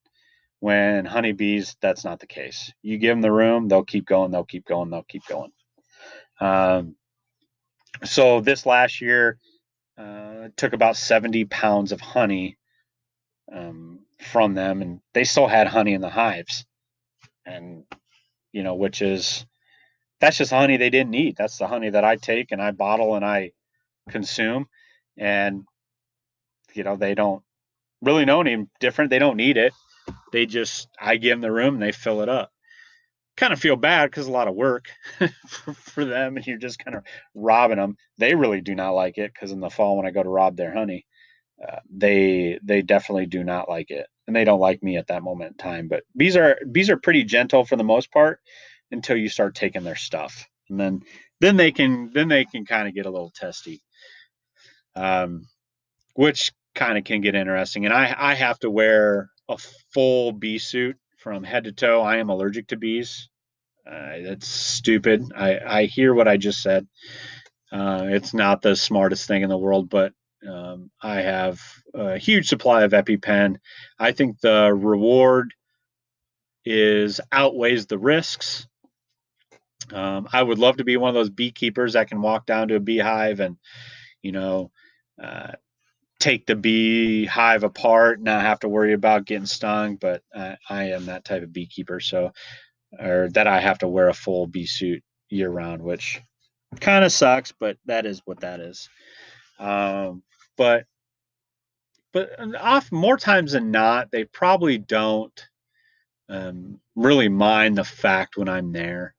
When 0.61 1.05
honeybees, 1.05 1.77
that's 1.81 2.05
not 2.05 2.19
the 2.19 2.27
case. 2.27 2.73
You 2.83 2.99
give 2.99 3.13
them 3.13 3.23
the 3.23 3.31
room, 3.31 3.69
they'll 3.69 3.85
keep 3.85 4.07
going, 4.07 4.33
they'll 4.33 4.45
keep 4.45 4.67
going, 4.67 4.91
they'll 4.91 5.05
keep 5.05 5.25
going. 5.27 5.53
Um, 6.41 6.97
so 8.05 8.41
this 8.41 8.67
last 8.67 9.01
year, 9.01 9.39
uh, 9.99 10.49
took 10.57 10.73
about 10.73 10.97
70 10.97 11.45
pounds 11.47 11.93
of 11.93 12.01
honey 12.01 12.57
um, 13.53 14.01
from 14.21 14.55
them, 14.55 14.83
and 14.83 15.01
they 15.13 15.25
still 15.25 15.49
had 15.49 15.67
honey 15.67 15.95
in 15.95 16.01
the 16.01 16.09
hives. 16.09 16.65
And, 17.45 17.85
you 18.53 18.63
know, 18.63 18.75
which 18.75 19.03
is, 19.03 19.45
that's 20.21 20.39
just 20.39 20.53
honey 20.53 20.77
they 20.77 20.91
didn't 20.91 21.11
need. 21.11 21.37
That's 21.37 21.59
the 21.59 21.67
honey 21.67 21.91
that 21.91 22.05
I 22.05 22.17
take 22.17 22.53
and 22.53 22.63
I 22.63 22.71
bottle 22.71 23.15
and 23.15 23.25
I 23.25 23.53
consume. 24.11 24.69
And, 25.17 25.65
you 26.75 26.85
know, 26.85 26.97
they 26.97 27.15
don't 27.15 27.43
really 28.03 28.25
know 28.25 28.41
any 28.41 28.67
different. 28.81 29.11
They 29.11 29.19
don't 29.19 29.37
need 29.37 29.57
it. 29.57 29.73
They 30.33 30.47
just, 30.47 30.89
I 31.01 31.17
give 31.17 31.33
them 31.33 31.41
the 31.41 31.53
room 31.53 31.75
and 31.75 31.83
they 31.83 31.93
fill 31.93 32.21
it 32.21 32.29
up 32.29 32.53
kind 33.39 33.53
of 33.53 33.61
feel 33.61 33.77
bad 33.77 34.11
because 34.11 34.27
a 34.27 34.33
lot 34.33 34.49
of 34.49 34.55
work 34.55 34.87
for, 35.47 35.73
for, 35.73 36.05
them 36.05 36.37
and 36.37 36.47
you're 36.47 36.59
just 36.59 36.85
kind 36.85 36.97
of 36.97 37.05
robbing 37.35 37.77
them 37.77 37.97
they 38.19 38.35
really 38.35 38.61
do 38.61 38.75
not 38.75 38.91
like 38.91 39.17
it 39.17 39.33
because 39.33 39.53
in 39.53 39.61
the 39.61 39.71
fall 39.71 39.97
when 39.97 40.07
i 40.07 40.11
go 40.11 40.23
to 40.23 40.29
rob 40.29 40.57
their 40.57 40.73
honey 40.73 41.07
uh, 41.67 41.79
they 41.89 42.59
they 42.63 42.83
definitely 42.83 43.27
do 43.27 43.45
not 43.45 43.69
like 43.69 43.91
it 43.91 44.07
and 44.27 44.35
they 44.35 44.45
don't 44.45 44.61
like 44.61 44.83
me 44.83 44.97
at 44.97 45.07
that 45.07 45.23
moment 45.23 45.53
in 45.53 45.57
time 45.57 45.87
but 45.87 46.03
bees 46.17 46.37
are 46.37 46.59
bees 46.73 46.91
are 46.91 46.97
pretty 46.97 47.23
gentle 47.23 47.65
for 47.65 47.77
the 47.77 47.85
most 47.85 48.11
part 48.11 48.41
until 48.91 49.17
you 49.17 49.29
start 49.29 49.55
taking 49.55 49.85
their 49.85 49.97
stuff 49.97 50.47
and 50.69 50.79
then 50.79 51.01
then 51.41 51.57
they 51.57 51.71
can 51.71 52.11
then 52.13 52.27
they 52.27 52.45
can 52.45 52.67
kind 52.67 52.89
of 52.89 52.95
get 52.95 53.07
a 53.07 53.11
little 53.11 53.33
testy 53.35 53.81
um 54.97 55.47
which 56.15 56.53
kind 56.75 56.99
of 56.99 57.05
can 57.05 57.21
get 57.21 57.37
interesting 57.37 57.85
and 57.85 57.95
i 57.95 58.15
i 58.19 58.35
have 58.35 58.59
to 58.59 58.71
wear 58.71 59.31
a 59.49 59.57
full 59.93 60.33
bee 60.33 60.59
suit 60.59 60.97
from 61.19 61.45
head 61.45 61.65
to 61.65 61.73
toe. 61.73 62.01
I 62.01 62.17
am 62.17 62.31
allergic 62.31 62.69
to 62.69 62.77
bees. 62.77 63.29
Uh, 63.87 64.19
that's 64.25 64.47
stupid. 64.47 65.33
I, 65.37 65.59
I 65.59 65.85
hear 65.85 66.15
what 66.15 66.29
I 66.29 66.37
just 66.37 66.63
said. 66.63 66.87
Uh, 67.71 68.07
it's 68.09 68.33
not 68.33 68.63
the 68.63 68.77
smartest 68.77 69.27
thing 69.27 69.43
in 69.43 69.49
the 69.49 69.59
world, 69.59 69.91
but 69.91 70.13
um, 70.49 70.91
I 71.03 71.21
have 71.21 71.61
a 71.95 72.19
huge 72.19 72.49
supply 72.49 72.85
of 72.85 72.93
EpiPen. 72.93 73.57
I 73.99 74.13
think 74.13 74.41
the 74.41 74.73
reward 74.73 75.53
is 76.65 77.21
outweighs 77.33 77.87
the 77.87 77.99
risks. 77.99 78.67
Um, 79.93 80.29
I 80.33 80.43
would 80.43 80.59
love 80.59 80.77
to 80.79 80.85
be 80.85 80.97
one 80.97 81.09
of 81.09 81.15
those 81.15 81.31
beekeepers 81.31 81.95
that 81.95 82.09
can 82.09 82.21
walk 82.21 82.47
down 82.47 82.69
to 82.69 82.77
a 82.77 82.81
beehive 82.81 83.41
and, 83.41 83.57
you 84.23 84.33
know, 84.33 84.71
uh, 85.23 85.53
take 86.21 86.47
the 86.47 86.57
beehive 86.57 87.65
apart, 87.65 88.21
not 88.21 88.43
have 88.43 88.61
to 88.61 88.69
worry 88.69 88.93
about 88.93 89.27
getting 89.27 89.47
stung. 89.47 89.97
But 89.97 90.23
I, 90.35 90.57
I 90.69 90.85
am 90.91 91.07
that 91.07 91.25
type 91.25 91.43
of 91.43 91.53
beekeeper, 91.53 92.01
so 92.01 92.33
or 92.99 93.29
that 93.35 93.47
I 93.47 93.61
have 93.61 93.79
to 93.79 93.89
wear 93.89 94.09
a 94.09 94.15
full 94.15 94.47
bee 94.47 94.67
suit 94.67 95.03
year 95.29 95.51
round, 95.51 95.83
which 95.83 96.21
kind 96.81 97.05
of 97.05 97.13
sucks, 97.13 97.53
but 97.53 97.77
that 97.87 98.07
is 98.07 98.23
what 98.25 98.41
that 98.41 98.61
is. 98.61 98.89
Um, 99.59 100.23
but 100.57 100.85
but 102.13 102.31
off 102.57 102.91
more 102.91 103.17
times 103.17 103.53
than 103.53 103.71
not, 103.71 104.11
they 104.11 104.25
probably 104.25 104.79
don't 104.79 105.49
um, 106.29 106.81
really 106.97 107.29
mind 107.29 107.77
the 107.77 107.85
fact 107.85 108.37
when 108.37 108.49
I'm 108.49 108.73
there. 108.73 109.15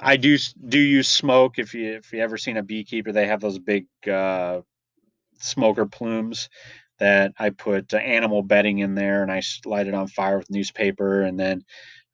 I 0.00 0.16
do 0.16 0.36
do 0.68 0.78
use 0.78 1.08
smoke. 1.08 1.58
If 1.58 1.74
you 1.74 1.94
if 1.94 2.12
you 2.12 2.20
ever 2.20 2.36
seen 2.36 2.56
a 2.56 2.62
beekeeper, 2.62 3.12
they 3.12 3.26
have 3.26 3.40
those 3.40 3.58
big 3.58 3.86
uh, 4.08 4.60
smoker 5.38 5.86
plumes 5.86 6.48
that 6.98 7.32
I 7.38 7.50
put 7.50 7.92
uh, 7.92 7.98
animal 7.98 8.42
bedding 8.42 8.78
in 8.78 8.94
there, 8.94 9.22
and 9.22 9.32
I 9.32 9.42
light 9.64 9.86
it 9.86 9.94
on 9.94 10.06
fire 10.08 10.38
with 10.38 10.50
newspaper, 10.50 11.22
and 11.22 11.38
then 11.38 11.64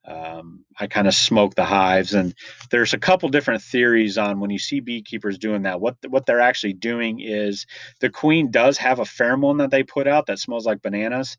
um, 0.07 0.65
I 0.79 0.87
kind 0.87 1.07
of 1.07 1.15
smoke 1.15 1.55
the 1.55 1.65
hives. 1.65 2.15
And 2.15 2.35
there's 2.71 2.95
a 2.95 2.99
couple 2.99 3.29
different 3.29 3.63
theories 3.63 4.17
on 4.17 4.41
when 4.41 4.51
you 4.51 4.59
see 4.59 4.81
beekeepers 4.81 5.39
doing 5.39 5.63
that. 5.63 5.81
What 5.81 5.97
what 6.09 6.27
they're 6.27 6.41
actually 6.41 6.73
doing 6.73 7.21
is 7.21 7.67
the 8.01 8.11
queen 8.11 8.51
does 8.51 8.79
have 8.79 8.99
a 8.99 9.05
pheromone 9.05 9.59
that 9.59 9.71
they 9.71 9.83
put 9.83 10.09
out 10.09 10.27
that 10.27 10.39
smells 10.39 10.67
like 10.67 10.83
bananas, 10.83 11.37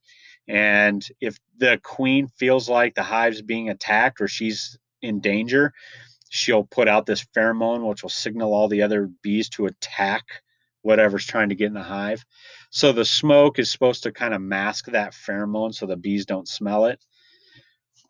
and 0.48 1.06
if 1.20 1.38
the 1.58 1.80
queen 1.84 2.28
feels 2.28 2.70
like 2.70 2.96
the 2.96 3.04
hive's 3.04 3.42
being 3.42 3.70
attacked 3.70 4.22
or 4.22 4.28
she's 4.28 4.78
in 5.02 5.20
danger, 5.20 5.74
she'll 6.30 6.64
put 6.64 6.88
out 6.88 7.06
this 7.06 7.26
pheromone 7.36 7.88
which 7.88 8.04
will 8.04 8.10
signal 8.10 8.54
all 8.54 8.68
the 8.68 8.84
other 8.84 9.10
bees 9.22 9.50
to 9.50 9.66
attack 9.66 10.24
whatever's 10.82 11.26
trying 11.26 11.50
to 11.50 11.56
get 11.56 11.68
in 11.68 11.74
the 11.74 11.84
hive. 11.84 12.26
So 12.70 12.92
the 12.92 13.06
smoke 13.06 13.60
is 13.60 13.72
supposed 13.72 14.04
to 14.04 14.12
kind 14.12 14.34
of 14.34 14.42
mask 14.42 14.86
that 14.88 15.14
pheromone 15.14 15.74
so 15.74 15.86
the 15.86 15.98
bees 15.98 16.26
don't 16.26 16.48
smell 16.48 16.86
it. 16.86 17.04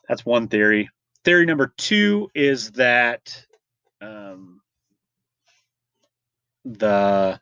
That's 0.07 0.25
one 0.25 0.47
theory. 0.47 0.89
Theory 1.23 1.45
number 1.45 1.73
two 1.77 2.29
is 2.33 2.71
that 2.71 3.45
um, 4.01 4.61
the 6.65 7.39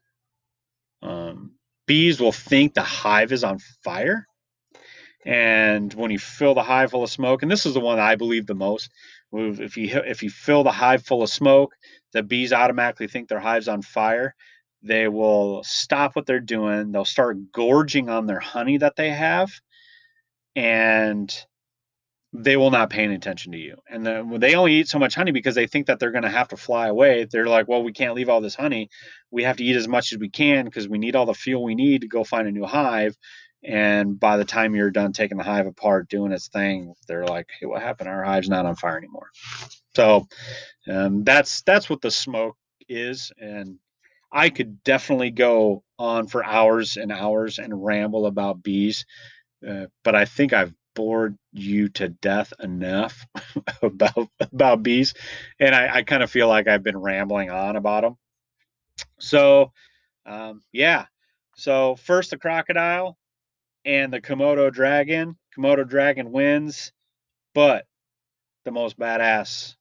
um, 1.02 1.52
bees 1.88 2.20
will 2.20 2.32
think 2.32 2.74
the 2.74 2.82
hive 2.82 3.32
is 3.32 3.44
on 3.44 3.60
fire. 3.84 4.28
And 5.26 5.94
when 5.94 6.12
you 6.12 6.20
fill 6.20 6.54
the 6.54 6.64
hive 6.64 6.92
full 6.92 7.04
of 7.04 7.10
smoke, 7.10 7.42
and 7.42 7.52
this 7.52 7.66
is 7.66 7.74
the 7.74 7.80
one 7.80 8.00
I 8.00 8.16
believe 8.16 8.48
the 8.48 8.56
most, 8.56 8.90
if 9.34 9.78
you 9.78 10.02
if 10.06 10.24
you 10.24 10.30
fill 10.30 10.64
the 10.64 10.72
hive 10.72 11.04
full 11.04 11.22
of 11.22 11.30
smoke, 11.30 11.76
the 12.14 12.24
bees 12.24 12.54
automatically 12.54 13.08
think 13.08 13.28
their 13.28 13.40
hive's 13.40 13.68
on 13.68 13.82
fire. 13.82 14.34
They 14.82 15.08
will 15.08 15.64
stop 15.64 16.16
what 16.16 16.26
they're 16.26 16.40
doing. 16.40 16.92
They'll 16.92 17.06
start 17.06 17.52
gorging 17.52 18.10
on 18.10 18.26
their 18.26 18.40
honey 18.40 18.78
that 18.78 18.96
they 18.96 19.10
have, 19.10 19.52
and 20.56 21.34
they 22.32 22.58
will 22.58 22.72
not 22.72 22.90
pay 22.90 23.04
any 23.04 23.16
attention 23.16 23.52
to 23.52 23.58
you. 23.58 23.76
And 23.90 24.06
then 24.06 24.40
they 24.40 24.56
only 24.56 24.76
eat 24.76 24.88
so 24.88 25.00
much 25.00 25.16
honey 25.16 25.32
because 25.32 25.56
they 25.56 25.68
think 25.68 25.88
that 25.88 26.00
they're 26.00 26.12
going 26.12 26.24
to 26.24 26.30
have 26.30 26.50
to 26.50 26.58
fly 26.58 26.88
away. 26.88 27.26
They're 27.30 27.48
like, 27.48 27.68
well, 27.68 27.84
we 27.84 27.92
can't 27.92 28.14
leave 28.14 28.30
all 28.30 28.40
this 28.40 28.56
honey. 28.56 28.90
We 29.32 29.44
have 29.44 29.58
to 29.58 29.64
eat 29.64 29.76
as 29.76 29.88
much 29.88 30.14
as 30.14 30.20
we 30.20 30.30
can 30.30 30.66
because 30.66 30.88
we 30.88 31.00
need 31.00 31.16
all 31.16 31.26
the 31.26 31.34
fuel 31.34 31.64
we 31.64 31.76
need 31.76 32.02
to 32.02 32.08
go 32.08 32.24
find 32.24 32.48
a 32.48 32.52
new 32.52 32.66
hive. 32.66 33.18
And 33.64 34.18
by 34.20 34.38
the 34.38 34.46
time 34.46 34.76
you're 34.76 34.92
done 34.92 35.12
taking 35.12 35.38
the 35.38 35.44
hive 35.44 35.68
apart, 35.68 36.08
doing 36.08 36.32
its 36.32 36.48
thing, 36.48 36.94
they're 37.08 37.26
like, 37.26 37.50
hey, 37.60 37.66
what 37.66 37.82
happened? 37.82 38.10
Our 38.10 38.24
hive's 38.24 38.48
not 38.48 38.66
on 38.66 38.76
fire 38.76 38.98
anymore. 38.98 39.30
So 39.96 40.28
um, 40.90 41.24
that's 41.24 41.62
that's 41.64 41.90
what 41.90 42.02
the 42.02 42.12
smoke 42.12 42.56
is. 42.88 43.32
And 43.38 43.80
I 44.32 44.50
could 44.50 44.84
definitely 44.84 45.32
go 45.32 45.84
on 45.98 46.28
for 46.28 46.46
hours 46.46 46.98
and 46.98 47.12
hours 47.12 47.60
and 47.60 47.84
ramble 47.84 48.26
about 48.26 48.62
bees, 48.62 49.06
uh, 49.68 49.88
but 50.04 50.16
I 50.16 50.26
think 50.26 50.54
I've 50.54 50.74
bored 50.96 51.38
you 51.52 51.90
to 51.90 52.10
death 52.10 52.54
enough 52.60 53.26
about 53.82 54.30
about 54.40 54.84
bees, 54.84 55.14
and 55.60 55.74
I, 55.74 55.98
I 55.98 56.04
kind 56.04 56.24
of 56.24 56.32
feel 56.32 56.48
like 56.48 56.68
I've 56.68 56.84
been 56.84 56.98
rambling 56.98 57.50
on 57.50 57.76
about 57.76 58.02
them. 58.02 58.18
So, 59.20 59.72
um, 60.26 60.62
yeah. 60.72 61.06
So 61.56 61.96
first 61.96 62.30
the 62.30 62.38
crocodile 62.38 63.18
and 63.86 64.14
the 64.14 64.22
Komodo 64.22 64.72
dragon. 64.72 65.38
Komodo 65.58 65.88
dragon 65.88 66.32
wins, 66.32 66.94
but 67.54 67.86
the 68.64 68.72
most 68.72 68.98
badass 69.00 69.76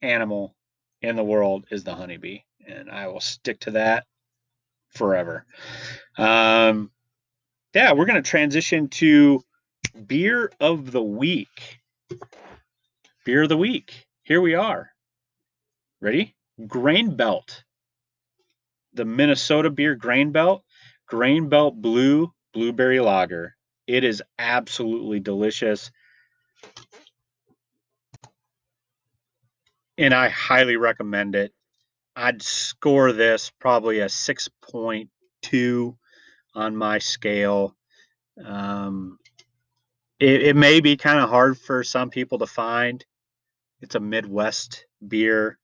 animal 0.00 0.54
in 1.02 1.16
the 1.16 1.24
world 1.24 1.66
is 1.70 1.84
the 1.84 1.94
honeybee 1.94 2.40
and 2.66 2.90
I 2.90 3.08
will 3.08 3.20
stick 3.20 3.60
to 3.60 3.72
that 3.72 4.04
forever. 4.90 5.44
Um, 6.18 6.90
yeah, 7.74 7.92
we're 7.92 8.06
going 8.06 8.22
to 8.22 8.30
transition 8.30 8.88
to 8.88 9.42
beer 10.06 10.52
of 10.60 10.90
the 10.90 11.02
week. 11.02 11.80
Beer 13.24 13.42
of 13.42 13.48
the 13.48 13.56
week. 13.56 14.06
Here 14.22 14.40
we 14.40 14.54
are. 14.54 14.90
Ready? 16.00 16.34
Grain 16.66 17.16
Belt. 17.16 17.64
The 18.94 19.04
Minnesota 19.04 19.70
beer 19.70 19.94
Grain 19.94 20.32
Belt. 20.32 20.62
Grain 21.06 21.48
Belt 21.48 21.80
Blue 21.80 22.32
Blueberry 22.52 23.00
Lager. 23.00 23.54
It 23.86 24.04
is 24.04 24.22
absolutely 24.38 25.20
delicious. 25.20 25.90
And 29.98 30.14
I 30.14 30.28
highly 30.28 30.76
recommend 30.76 31.34
it. 31.34 31.52
I'd 32.14 32.42
score 32.42 33.12
this 33.12 33.50
probably 33.58 34.00
a 34.00 34.06
6.2 34.06 35.96
on 36.54 36.76
my 36.76 36.98
scale. 36.98 37.76
Um, 38.44 39.18
it, 40.20 40.42
it 40.42 40.56
may 40.56 40.80
be 40.80 40.96
kind 40.96 41.20
of 41.20 41.30
hard 41.30 41.58
for 41.58 41.82
some 41.82 42.10
people 42.10 42.38
to 42.38 42.46
find. 42.46 43.04
It's 43.80 43.94
a 43.94 44.00
Midwest 44.00 44.86
beer. 45.06 45.58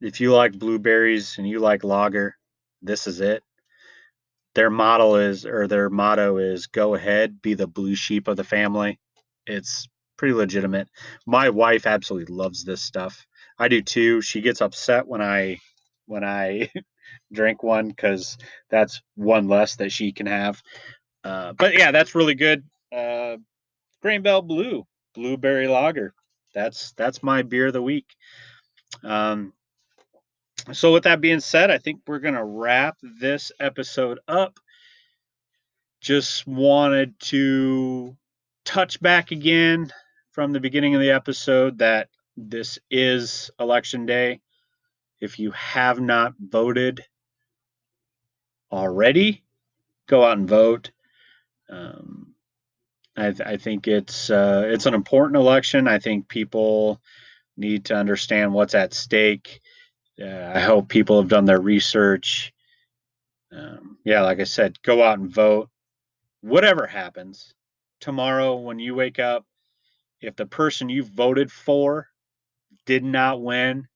If 0.00 0.20
you 0.20 0.32
like 0.32 0.58
blueberries 0.58 1.36
and 1.38 1.48
you 1.48 1.58
like 1.58 1.84
lager, 1.84 2.36
this 2.82 3.06
is 3.06 3.20
it. 3.20 3.42
Their 4.54 4.70
model 4.70 5.16
is, 5.16 5.44
or 5.44 5.66
their 5.66 5.90
motto 5.90 6.38
is, 6.38 6.66
go 6.66 6.94
ahead, 6.94 7.42
be 7.42 7.54
the 7.54 7.66
blue 7.66 7.94
sheep 7.94 8.28
of 8.28 8.36
the 8.36 8.44
family. 8.44 8.98
It's 9.46 9.86
pretty 10.16 10.32
legitimate. 10.32 10.88
My 11.26 11.50
wife 11.50 11.86
absolutely 11.86 12.34
loves 12.34 12.64
this 12.64 12.82
stuff. 12.82 13.26
I 13.58 13.68
do 13.68 13.82
too. 13.82 14.20
She 14.20 14.40
gets 14.40 14.60
upset 14.60 15.06
when 15.06 15.22
I 15.22 15.58
when 16.06 16.24
I 16.24 16.70
drink 17.32 17.62
one 17.62 17.88
because 17.88 18.36
that's 18.70 19.02
one 19.14 19.48
less 19.48 19.76
that 19.76 19.92
she 19.92 20.12
can 20.12 20.26
have. 20.26 20.62
Uh, 21.24 21.52
but 21.54 21.74
yeah, 21.74 21.90
that's 21.90 22.14
really 22.14 22.34
good. 22.34 22.64
Uh, 22.92 23.36
Grain 24.02 24.22
Belt 24.22 24.46
Blue 24.46 24.86
Blueberry 25.14 25.66
Lager. 25.66 26.14
That's 26.54 26.92
that's 26.92 27.22
my 27.22 27.42
beer 27.42 27.68
of 27.68 27.72
the 27.72 27.82
week. 27.82 28.06
Um, 29.02 29.52
so 30.72 30.92
with 30.92 31.04
that 31.04 31.20
being 31.20 31.40
said, 31.40 31.70
I 31.70 31.78
think 31.78 32.00
we're 32.06 32.18
gonna 32.18 32.44
wrap 32.44 32.96
this 33.20 33.50
episode 33.58 34.20
up. 34.28 34.58
Just 36.00 36.46
wanted 36.46 37.18
to 37.20 38.16
touch 38.64 39.00
back 39.00 39.30
again 39.30 39.90
from 40.32 40.52
the 40.52 40.60
beginning 40.60 40.94
of 40.94 41.00
the 41.00 41.10
episode 41.10 41.78
that 41.78 42.08
this 42.36 42.78
is 42.90 43.50
election 43.58 44.06
day. 44.06 44.40
If 45.20 45.38
you 45.38 45.50
have 45.52 46.00
not 46.00 46.34
voted 46.38 47.02
already, 48.70 49.42
go 50.06 50.24
out 50.24 50.38
and 50.38 50.48
vote. 50.48 50.90
Um, 51.70 52.34
I, 53.16 53.34
I, 53.44 53.56
think 53.56 53.88
it's 53.88 54.30
uh, 54.30 54.64
it's 54.66 54.86
an 54.86 54.94
important 54.94 55.36
election. 55.36 55.88
I 55.88 55.98
think 55.98 56.28
people 56.28 57.00
need 57.56 57.86
to 57.86 57.96
understand 57.96 58.52
what's 58.52 58.74
at 58.74 58.92
stake. 58.92 59.60
Uh, 60.20 60.52
I 60.54 60.60
hope 60.60 60.88
people 60.88 61.20
have 61.20 61.30
done 61.30 61.46
their 61.46 61.60
research. 61.60 62.52
Um, 63.50 63.98
yeah, 64.04 64.22
like 64.22 64.40
I 64.40 64.44
said, 64.44 64.80
go 64.82 65.02
out 65.02 65.18
and 65.18 65.30
vote. 65.30 65.70
Whatever 66.42 66.86
happens 66.86 67.54
tomorrow 68.00 68.56
when 68.56 68.78
you 68.78 68.94
wake 68.94 69.18
up, 69.18 69.46
if 70.20 70.36
the 70.36 70.46
person 70.46 70.88
you 70.88 71.02
voted 71.02 71.50
for 71.50 72.08
did 72.86 73.04
not 73.04 73.42
win, 73.42 73.86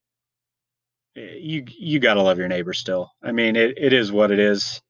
eh, 1.15 1.35
you 1.39 1.65
you 1.67 1.99
got 1.99 2.15
to 2.15 2.21
love 2.21 2.37
your 2.37 2.47
neighbor 2.47 2.73
still. 2.73 3.11
I 3.23 3.31
mean, 3.31 3.55
it, 3.55 3.77
it 3.77 3.93
is 3.93 4.11
what 4.11 4.31
it 4.31 4.39
is. 4.39 4.81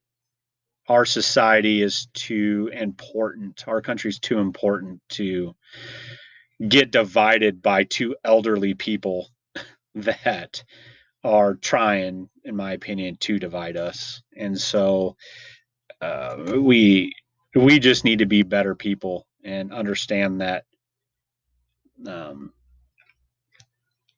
Our 0.88 1.06
society 1.06 1.82
is 1.82 2.08
too 2.14 2.70
important. 2.74 3.64
Our 3.68 3.82
country's 3.82 4.20
too 4.20 4.40
important 4.40 5.02
to 5.10 5.56
get 6.68 6.92
divided 6.92 7.62
by 7.62 7.86
two 7.86 8.16
elderly 8.24 8.74
people 8.74 9.30
that 9.96 10.64
are 11.24 11.56
trying, 11.56 12.30
in 12.44 12.56
my 12.56 12.74
opinion, 12.74 13.16
to 13.22 13.40
divide 13.40 13.78
us. 13.78 14.22
And 14.36 14.60
so 14.60 15.16
uh, 16.02 16.38
we 16.58 17.14
we 17.56 17.80
just 17.80 18.04
need 18.04 18.20
to 18.20 18.26
be 18.26 18.44
better 18.44 18.76
people 18.76 19.28
and 19.44 19.74
understand 19.74 20.42
that 20.42 20.66
um, 22.08 22.54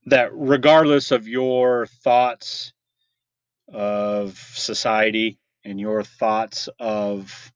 that 0.07 0.31
regardless 0.33 1.11
of 1.11 1.27
your 1.27 1.87
thoughts 1.87 2.73
of 3.73 4.37
society 4.37 5.39
and 5.65 5.79
your 5.79 6.03
thoughts 6.03 6.69
of 6.79 7.51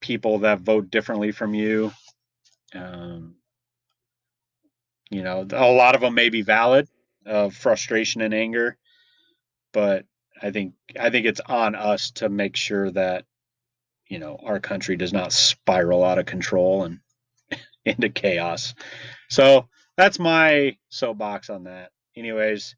people 0.00 0.40
that 0.40 0.60
vote 0.60 0.90
differently 0.90 1.32
from 1.32 1.54
you, 1.54 1.92
um, 2.74 3.36
you 5.10 5.22
know, 5.22 5.46
a 5.52 5.70
lot 5.72 5.94
of 5.94 6.00
them 6.02 6.14
may 6.14 6.28
be 6.30 6.42
valid 6.42 6.88
of 7.26 7.54
frustration 7.54 8.22
and 8.22 8.34
anger. 8.34 8.76
but 9.72 10.06
I 10.42 10.50
think 10.50 10.74
I 10.98 11.10
think 11.10 11.26
it's 11.26 11.40
on 11.40 11.74
us 11.74 12.12
to 12.12 12.28
make 12.28 12.56
sure 12.56 12.90
that 12.92 13.24
you 14.08 14.18
know 14.18 14.38
our 14.44 14.60
country 14.60 14.96
does 14.96 15.12
not 15.12 15.32
spiral 15.32 16.04
out 16.04 16.18
of 16.18 16.26
control 16.26 16.84
and 16.84 17.00
into 17.84 18.08
chaos. 18.10 18.74
So 19.30 19.68
that's 20.00 20.18
my 20.18 20.76
soapbox 20.88 21.50
on 21.50 21.64
that. 21.64 21.90
Anyways, 22.16 22.74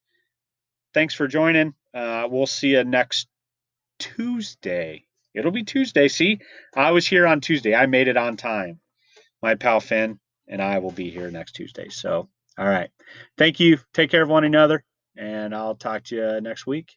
thanks 0.92 1.14
for 1.14 1.28
joining. 1.28 1.74
Uh, 1.94 2.26
we'll 2.28 2.46
see 2.46 2.70
you 2.70 2.84
next 2.84 3.28
Tuesday. 3.98 5.06
It'll 5.32 5.52
be 5.52 5.62
Tuesday. 5.62 6.08
See, 6.08 6.40
I 6.76 6.90
was 6.90 7.06
here 7.06 7.26
on 7.26 7.40
Tuesday. 7.40 7.74
I 7.74 7.86
made 7.86 8.08
it 8.08 8.16
on 8.16 8.36
time. 8.36 8.80
My 9.40 9.54
pal 9.54 9.80
Finn 9.80 10.18
and 10.48 10.60
I 10.60 10.78
will 10.80 10.90
be 10.90 11.10
here 11.10 11.30
next 11.30 11.52
Tuesday. 11.52 11.88
So, 11.88 12.28
all 12.58 12.68
right. 12.68 12.90
Thank 13.38 13.60
you. 13.60 13.78
Take 13.94 14.10
care 14.10 14.22
of 14.22 14.28
one 14.28 14.44
another, 14.44 14.84
and 15.16 15.54
I'll 15.54 15.76
talk 15.76 16.04
to 16.04 16.16
you 16.16 16.40
next 16.40 16.66
week. 16.66 16.92